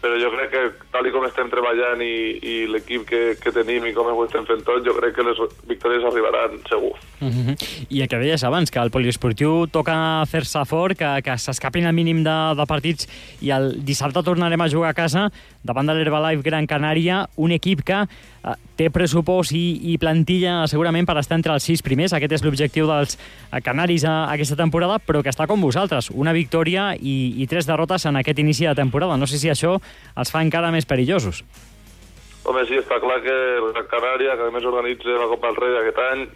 però 0.00 0.14
jo 0.20 0.30
crec 0.30 0.50
que 0.52 0.62
tal 0.92 1.10
com 1.10 1.24
estem 1.26 1.50
treballant 1.50 2.00
i, 2.04 2.38
i 2.38 2.54
l'equip 2.70 3.06
que, 3.08 3.22
que 3.40 3.50
tenim 3.50 3.86
i 3.88 3.94
com 3.96 4.06
ho 4.12 4.24
estem 4.26 4.44
fent 4.46 4.62
tot, 4.62 4.84
jo 4.86 4.94
crec 4.94 5.16
que 5.16 5.24
les 5.26 5.40
victòries 5.66 6.04
arribaran 6.04 6.60
segur. 6.68 6.92
Uh 7.24 7.32
-huh. 7.32 7.86
I 7.88 8.02
el 8.02 8.08
que 8.08 8.18
deies 8.18 8.44
abans, 8.44 8.70
que 8.70 8.78
el 8.78 8.90
poliesportiu 8.90 9.66
toca 9.66 10.24
fer-se 10.26 10.64
fort, 10.64 10.96
que, 10.96 11.22
que 11.22 11.38
s'escapin 11.38 11.86
al 11.86 11.94
mínim 11.94 12.22
de, 12.22 12.54
de 12.56 12.66
partits 12.66 13.08
i 13.40 13.50
el 13.50 13.84
dissabte 13.84 14.22
tornarem 14.22 14.60
a 14.60 14.68
jugar 14.68 14.90
a 14.90 14.94
casa 14.94 15.30
davant 15.62 15.86
de 15.86 15.94
l'Herbalife 15.94 16.42
Gran 16.42 16.66
Canària, 16.66 17.26
un 17.36 17.50
equip 17.50 17.82
que 17.82 18.04
eh, 18.04 18.54
té 18.76 18.90
pressupost 18.90 19.52
i, 19.52 19.92
i 19.94 19.98
plantilla 19.98 20.66
segurament 20.66 21.06
per 21.06 21.16
estar 21.18 21.36
entre 21.36 21.52
els 21.54 21.64
sis 21.64 21.82
primers. 21.82 22.12
Aquest 22.12 22.32
és 22.32 22.44
l'objectiu 22.44 22.86
dels 22.86 23.16
eh, 23.16 23.60
canaris 23.64 24.04
a, 24.04 24.30
aquesta 24.30 24.56
temporada, 24.56 24.98
però 24.98 25.22
que 25.22 25.32
està 25.32 25.46
com 25.46 25.60
vosaltres. 25.60 26.10
Una 26.10 26.32
victòria 26.32 26.94
i, 26.94 27.34
i 27.42 27.46
tres 27.46 27.66
derrotes 27.66 28.04
en 28.06 28.16
aquest 28.16 28.38
inici 28.38 28.66
de 28.66 28.74
temporada. 28.74 29.16
No 29.16 29.26
sé 29.26 29.38
si 29.38 29.48
això 29.48 29.80
els 30.16 30.30
fa 30.30 30.42
encara 30.42 30.70
més 30.70 30.84
perillosos. 30.86 31.44
Home, 32.44 32.66
sí, 32.68 32.76
està 32.76 32.98
clar 33.00 33.22
que 33.24 33.34
la 33.72 33.86
Canària, 33.88 34.34
que 34.36 34.50
a 34.50 34.52
més 34.52 34.66
organitza 34.68 35.16
la 35.16 35.30
Copa 35.30 35.48
del 35.48 35.62
Rei 35.62 35.78
aquest 35.80 36.00
any, 36.10 36.26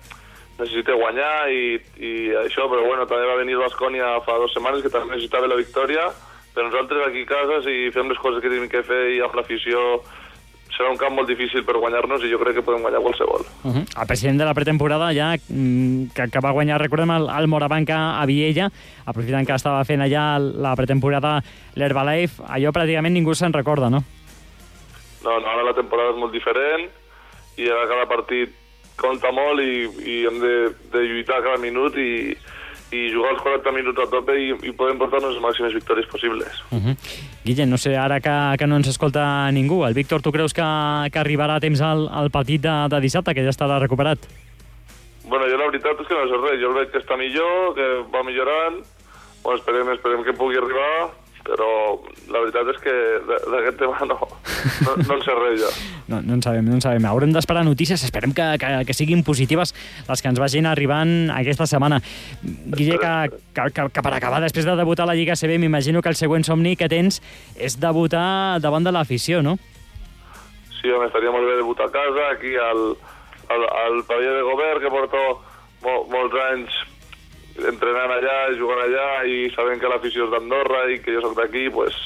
necessita 0.59 0.97
guanyar 0.99 1.49
i, 1.55 1.79
i 2.03 2.12
això, 2.44 2.66
però 2.71 2.85
bueno, 2.87 3.07
també 3.07 3.27
va 3.29 3.38
venir 3.40 3.59
Bascònia 3.61 4.18
fa 4.27 4.38
dues 4.40 4.55
setmanes 4.57 4.83
que 4.83 4.92
també 4.92 5.14
necessitava 5.14 5.51
la 5.51 5.59
victòria, 5.59 6.09
però 6.55 6.66
nosaltres 6.66 7.07
aquí 7.07 7.23
a 7.23 7.31
casa, 7.31 7.61
si 7.66 7.90
fem 7.94 8.11
les 8.11 8.18
coses 8.18 8.42
que 8.42 8.51
tenim 8.51 8.71
que 8.71 8.83
fer 8.87 9.03
i 9.14 9.21
amb 9.23 9.37
l'afició, 9.38 10.03
serà 10.79 10.90
un 10.92 10.99
camp 10.99 11.16
molt 11.18 11.31
difícil 11.31 11.64
per 11.66 11.79
guanyar-nos 11.79 12.23
i 12.23 12.31
jo 12.31 12.38
crec 12.42 12.59
que 12.59 12.64
podem 12.66 12.85
guanyar 12.87 13.03
qualsevol. 13.03 13.47
Uh 13.64 13.73
-huh. 13.73 13.85
El 14.01 14.07
president 14.07 14.38
de 14.38 14.44
la 14.44 14.55
pretemporada 14.55 15.12
ja, 15.14 15.35
mm, 15.35 16.11
que, 16.14 16.31
que 16.31 16.40
va 16.40 16.53
guanyar, 16.53 16.81
recordem, 16.81 17.11
el, 17.11 17.29
el 17.38 17.49
Morabanca 17.49 18.21
a 18.21 18.27
Viella, 18.27 18.71
aprofitant 19.05 19.47
que 19.47 19.55
estava 19.55 19.85
fent 19.85 20.03
allà 20.03 20.38
la 20.38 20.77
pretemporada 20.77 21.42
l'Herbalife, 21.75 22.42
allò 22.47 22.71
pràcticament 22.71 23.12
ningú 23.12 23.35
se'n 23.35 23.53
recorda, 23.53 23.90
no? 23.90 24.05
No, 25.25 25.40
no, 25.40 25.49
ara 25.49 25.62
la 25.62 25.75
temporada 25.75 26.11
és 26.11 26.16
molt 26.16 26.33
diferent 26.33 26.88
i 27.57 27.68
ara 27.68 27.88
cada 27.88 28.07
partit 28.07 28.51
compta 28.98 29.32
molt 29.34 29.62
i, 29.62 29.87
i 30.04 30.20
hem 30.28 30.40
de, 30.42 30.54
de 30.92 31.04
lluitar 31.06 31.40
cada 31.44 31.61
minut 31.62 31.96
i, 31.98 32.34
i 32.94 33.04
jugar 33.12 33.34
els 33.37 33.42
40 33.44 33.74
minuts 33.76 34.02
a 34.02 34.08
tope 34.11 34.34
i, 34.37 34.50
i 34.66 34.74
podem 34.76 34.98
portar-nos 35.00 35.37
les 35.37 35.44
màximes 35.44 35.76
victòries 35.76 36.08
possibles. 36.11 36.62
Uh 36.70 36.82
-huh. 36.82 36.96
Guille, 37.44 37.66
no 37.66 37.78
sé, 37.78 37.96
ara 37.96 38.20
que, 38.20 38.56
que 38.58 38.66
no 38.66 38.76
ens 38.76 38.88
escolta 38.88 39.50
ningú, 39.52 39.84
el 39.87 39.94
Víctor, 39.94 40.22
tu 40.22 40.32
creus 40.32 40.52
que, 40.52 40.62
que 41.12 41.18
arribarà 41.18 41.56
a 41.56 41.61
temps 41.61 41.80
al, 41.80 42.08
al 42.11 42.30
partit 42.30 42.61
de, 42.61 42.76
de 42.88 43.00
dissabte, 43.00 43.34
que 43.34 43.44
ja 43.44 43.50
estarà 43.50 43.78
recuperat? 43.78 44.18
Bueno, 45.28 45.44
jo 45.46 45.58
la 45.58 45.66
veritat 45.68 46.00
és 46.00 46.08
que 46.08 46.14
no 46.14 46.26
sé 46.28 46.37
res. 46.40 46.61
Jo 46.61 46.72
veig 46.72 46.90
que 46.90 46.98
està 46.98 47.16
millor, 47.16 47.74
que 47.76 47.87
va 48.12 48.22
millorant. 48.24 48.80
Bueno, 49.44 49.58
esperem, 49.58 49.90
esperem 49.92 50.24
que 50.24 50.32
pugui 50.32 50.56
arribar, 50.56 51.12
però 51.48 51.68
la 52.28 52.42
veritat 52.44 52.68
és 52.74 52.80
que 52.84 52.94
d'aquest 53.24 53.78
tema 53.80 54.06
no, 54.08 54.18
no, 54.20 54.94
no 55.00 55.16
en 55.16 55.22
sé 55.24 55.37
res 55.38 55.56
jo. 55.62 55.70
No, 56.12 56.20
no 56.20 56.37
en 56.37 56.42
sabem, 56.44 56.66
no 56.68 56.76
en 56.76 56.84
sabem. 56.84 57.06
Haurem 57.08 57.32
d'esperar 57.32 57.64
notícies, 57.66 58.04
esperem 58.04 58.34
que, 58.37 58.46
que, 58.61 58.72
que 58.88 58.96
siguin 58.96 59.24
positives 59.24 59.72
les 60.08 60.22
que 60.22 60.30
ens 60.30 60.40
vagin 60.40 60.68
arribant 60.68 61.32
aquesta 61.34 61.66
setmana. 61.70 62.02
Guille, 62.42 62.98
que, 63.00 63.14
que, 63.56 63.68
que, 63.72 63.88
que 63.94 64.04
per 64.04 64.12
acabar, 64.14 64.42
després 64.44 64.68
de 64.68 64.76
debutar 64.78 65.06
a 65.06 65.12
la 65.12 65.16
Lliga 65.18 65.38
CB, 65.40 65.58
m'imagino 65.62 66.04
que 66.04 66.12
el 66.12 66.20
següent 66.20 66.44
somni 66.46 66.76
que 66.76 66.90
tens 66.92 67.22
és 67.56 67.78
debutar 67.80 68.61
davant 68.64 68.84
de 68.84 68.92
l'afició, 68.92 69.40
no? 69.44 69.56
Sí, 70.78 70.92
home, 70.92 71.08
estaria 71.08 71.32
molt 71.34 71.48
bé 71.48 71.56
debutar 71.58 71.88
a 71.88 71.94
casa, 71.96 72.28
aquí 72.37 72.54
al, 72.61 72.84
al, 73.50 73.66
al 73.87 73.98
pavelló 74.06 74.37
de 74.37 74.46
govern, 74.46 74.84
que 74.84 74.92
porto 74.92 75.24
mo, 75.82 75.98
molts 76.12 76.38
anys 76.52 76.78
entrenant 77.66 78.12
allà, 78.14 78.38
jugant 78.59 78.85
allà, 78.85 79.09
i 79.27 79.49
sabent 79.55 79.81
que 79.83 79.90
l'afició 79.90 80.29
és 80.29 80.35
d'Andorra 80.35 80.87
i 80.92 81.01
que 81.03 81.14
jo 81.16 81.25
sóc 81.25 81.37
d'aquí, 81.38 81.68
pues, 81.75 81.97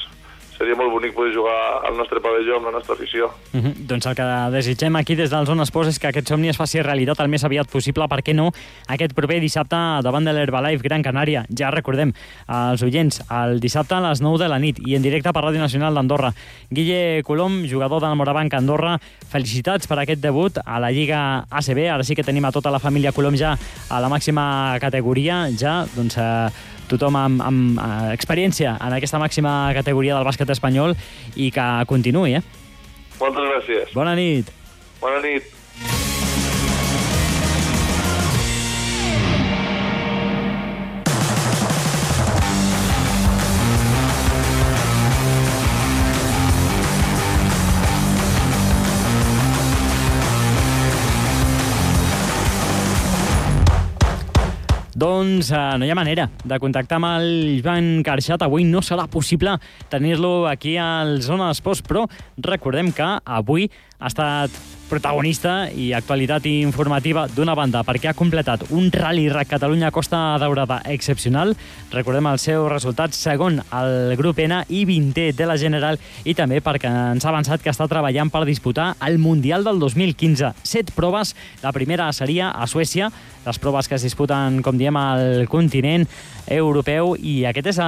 seria 0.57 0.75
molt 0.77 0.91
bonic 0.93 1.13
poder 1.15 1.33
jugar 1.35 1.57
al 1.87 1.97
nostre 1.97 2.21
pavelló 2.23 2.57
amb 2.57 2.69
la 2.69 2.73
nostra 2.77 2.95
afició. 2.95 3.31
Uh 3.53 3.59
-huh. 3.59 3.73
Doncs 3.87 4.05
el 4.05 4.15
que 4.15 4.23
desitgem 4.51 4.95
aquí 4.95 5.15
des 5.15 5.29
del 5.29 5.45
Zona 5.45 5.63
Esports 5.63 5.89
és 5.89 5.99
que 5.99 6.07
aquest 6.07 6.27
somni 6.27 6.49
es 6.49 6.57
faci 6.57 6.81
realitat 6.81 7.19
el 7.19 7.27
més 7.27 7.43
aviat 7.43 7.69
possible, 7.69 8.07
per 8.07 8.21
què 8.23 8.33
no, 8.33 8.51
aquest 8.87 9.13
proper 9.13 9.39
dissabte 9.39 9.75
davant 10.03 10.25
de 10.25 10.33
l'Herbalife 10.33 10.83
Gran 10.83 11.03
Canària. 11.03 11.45
Ja 11.49 11.71
recordem, 11.71 12.13
als 12.47 12.81
oients, 12.81 13.21
el 13.29 13.59
dissabte 13.59 13.95
a 13.95 14.09
les 14.09 14.21
9 14.21 14.37
de 14.37 14.47
la 14.47 14.59
nit 14.59 14.79
i 14.85 14.95
en 14.95 15.01
directe 15.01 15.31
per 15.31 15.43
Ràdio 15.43 15.59
Nacional 15.59 15.93
d'Andorra. 15.93 16.33
Guille 16.69 17.23
Colom, 17.23 17.65
jugador 17.67 18.01
del 18.01 18.15
Morabanc 18.15 18.53
Andorra, 18.53 18.99
felicitats 19.29 19.87
per 19.87 19.99
aquest 19.99 20.21
debut 20.21 20.57
a 20.65 20.79
la 20.79 20.91
Lliga 20.91 21.45
ACB. 21.49 21.89
Ara 21.89 22.03
sí 22.03 22.15
que 22.15 22.23
tenim 22.23 22.45
a 22.45 22.51
tota 22.51 22.71
la 22.71 22.79
família 22.79 23.11
Colom 23.11 23.35
ja 23.35 23.57
a 23.89 23.99
la 23.99 24.09
màxima 24.09 24.77
categoria, 24.79 25.49
ja, 25.57 25.85
doncs... 25.95 26.17
Eh, 26.17 26.72
tothom 26.91 27.17
amb, 27.19 27.43
amb 27.45 27.79
eh, 27.79 28.13
experiència 28.15 28.75
en 28.79 28.97
aquesta 28.97 29.21
màxima 29.21 29.73
categoria 29.77 30.17
del 30.17 30.27
bàsquet 30.27 30.49
espanyol 30.55 30.95
i 31.35 31.51
que 31.53 31.67
continuï, 31.89 32.39
eh? 32.39 32.43
Moltes 33.19 33.51
gràcies. 33.51 33.93
Bona 33.95 34.15
nit. 34.19 34.49
Bona 35.01 35.21
nit. 35.23 36.12
Doncs 55.03 55.49
eh, 55.51 55.61
no 55.75 55.83
hi 55.83 55.91
ha 55.91 55.95
manera 55.99 56.29
de 56.47 56.57
contactar 56.63 56.95
amb 56.95 57.09
el 57.09 57.57
Joan 57.59 58.05
Carxat. 58.07 58.45
Avui 58.45 58.63
no 58.63 58.79
serà 58.79 59.03
possible 59.11 59.57
tenir-lo 59.91 60.45
aquí 60.47 60.77
al 60.79 61.17
Zona 61.25 61.49
d'Esports, 61.49 61.81
però 61.83 62.05
recordem 62.45 62.93
que 62.95 63.09
avui 63.19 63.67
ha 64.03 64.11
estat 64.11 64.51
protagonista 64.89 65.71
i 65.71 65.87
actualitat 65.95 66.45
informativa 66.51 67.23
d'una 67.31 67.55
banda 67.57 67.81
perquè 67.87 68.11
ha 68.11 68.17
completat 68.17 68.67
un 68.75 68.91
Rally 68.93 69.29
Rack 69.31 69.49
Catalunya 69.55 69.91
Costa 69.95 70.37
Daurada 70.41 70.81
excepcional. 70.91 71.55
Recordem 71.93 72.27
el 72.29 72.41
seu 72.41 72.67
resultat 72.69 73.15
segon 73.17 73.61
al 73.71 74.13
grup 74.19 74.41
N 74.43 74.59
i 74.69 74.83
20è 74.85 75.31
de 75.33 75.47
la 75.49 75.57
General 75.57 75.97
i 76.23 76.35
també 76.37 76.59
perquè 76.61 76.91
ens 77.13 77.25
ha 77.25 77.31
avançat 77.31 77.63
que 77.63 77.71
està 77.73 77.87
treballant 77.89 78.29
per 78.29 78.43
disputar 78.45 78.93
el 79.07 79.17
Mundial 79.17 79.63
del 79.65 79.79
2015. 79.81 80.53
Set 80.61 80.93
proves, 80.93 81.33
la 81.63 81.73
primera 81.73 82.11
seria 82.13 82.51
a 82.51 82.67
Suècia, 82.67 83.09
les 83.45 83.59
proves 83.59 83.89
que 83.89 83.95
es 83.95 84.05
disputen, 84.05 84.61
com 84.63 84.77
diem, 84.77 84.95
al 84.95 85.47
continent 85.51 86.05
europeu 86.53 87.13
i 87.19 87.43
aquest 87.47 87.71
és 87.73 87.79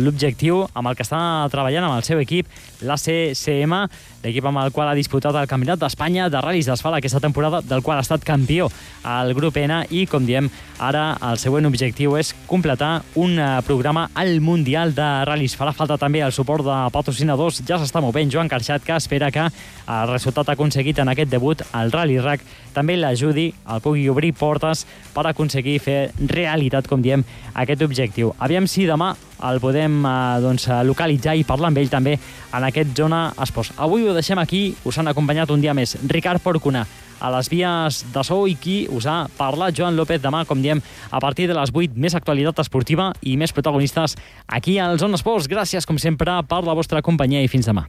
l'objectiu 0.00 0.64
amb 0.72 0.88
el 0.88 0.96
que 0.96 1.04
està 1.04 1.20
treballant 1.52 1.86
amb 1.86 1.98
el 1.98 2.06
seu 2.06 2.20
equip, 2.20 2.48
l'ACCM, 2.84 3.76
l'equip 4.24 4.48
amb 4.48 4.64
el 4.64 4.72
qual 4.72 4.90
ha 4.90 4.96
disputat 4.96 5.33
del 5.34 5.48
Campionat 5.50 5.82
d'Espanya 5.82 6.30
de 6.32 6.40
Ral·lis 6.40 6.70
d'Asfalt 6.70 7.00
aquesta 7.00 7.20
temporada, 7.20 7.60
del 7.60 7.82
qual 7.82 7.98
ha 7.98 8.04
estat 8.06 8.24
campió 8.24 8.70
al 9.02 9.34
grup 9.34 9.58
N 9.60 9.82
i, 9.90 10.06
com 10.08 10.24
diem, 10.24 10.48
ara 10.78 11.18
el 11.28 11.38
següent 11.42 11.66
objectiu 11.68 12.16
és 12.16 12.32
completar 12.48 13.02
un 13.20 13.36
eh, 13.38 13.50
programa 13.66 14.08
al 14.14 14.40
Mundial 14.40 14.94
de 14.96 15.10
Ral·lis. 15.28 15.58
Farà 15.58 15.74
falta 15.76 15.98
també 16.00 16.22
el 16.24 16.32
suport 16.32 16.64
de 16.64 16.78
patrocinadors. 16.94 17.60
Ja 17.68 17.78
s'està 17.82 18.02
movent 18.04 18.32
Joan 18.32 18.48
Carxat, 18.48 18.86
que 18.86 18.96
espera 18.96 19.30
que 19.34 19.44
el 19.44 20.08
resultat 20.08 20.48
aconseguit 20.48 20.98
en 21.02 21.12
aquest 21.12 21.30
debut 21.30 21.60
al 21.72 21.92
Rally 21.92 22.18
Rack 22.22 22.46
també 22.74 22.96
l'ajudi, 22.98 23.50
el 23.70 23.82
pugui 23.84 24.08
obrir 24.10 24.32
portes 24.34 24.84
per 25.14 25.26
aconseguir 25.28 25.78
fer 25.82 25.98
realitat, 26.18 26.88
com 26.90 27.02
diem, 27.02 27.22
aquest 27.54 27.84
objectiu. 27.86 28.32
Aviam 28.42 28.66
si 28.70 28.88
demà 28.88 29.12
el 29.50 29.60
podem 29.62 30.00
eh, 30.06 30.14
doncs, 30.44 30.68
localitzar 30.86 31.36
i 31.36 31.46
parlar 31.48 31.72
amb 31.72 31.80
ell 31.82 31.90
també 31.92 32.18
en 32.18 32.68
aquest 32.70 32.94
Zona 32.96 33.26
Esports. 33.42 33.74
Avui 33.76 34.06
ho 34.06 34.14
deixem 34.14 34.38
aquí, 34.38 34.66
us 34.84 34.98
han 34.98 35.10
acompanyat 35.10 35.50
un 35.50 35.64
dia 35.64 35.74
més 35.74 35.96
Ricard 36.06 36.42
Porcuna 36.42 36.84
a 37.24 37.30
les 37.32 37.48
vies 37.48 38.00
de 38.12 38.24
so 38.26 38.42
i 38.50 38.56
qui 38.60 38.84
us 38.92 39.06
ha 39.08 39.24
parlat 39.38 39.76
Joan 39.76 39.96
López 39.96 40.22
demà, 40.22 40.44
com 40.48 40.60
diem, 40.62 40.82
a 41.10 41.20
partir 41.24 41.48
de 41.48 41.56
les 41.56 41.72
8, 41.72 41.96
més 41.96 42.14
actualitat 42.14 42.64
esportiva 42.64 43.12
i 43.22 43.38
més 43.40 43.54
protagonistes 43.56 44.18
aquí 44.46 44.78
al 44.78 44.98
Zona 45.00 45.20
Esports. 45.20 45.48
Gràcies, 45.48 45.86
com 45.88 45.98
sempre, 45.98 46.42
per 46.48 46.64
la 46.66 46.76
vostra 46.76 47.02
companyia 47.02 47.44
i 47.44 47.48
fins 47.48 47.70
demà. 47.70 47.88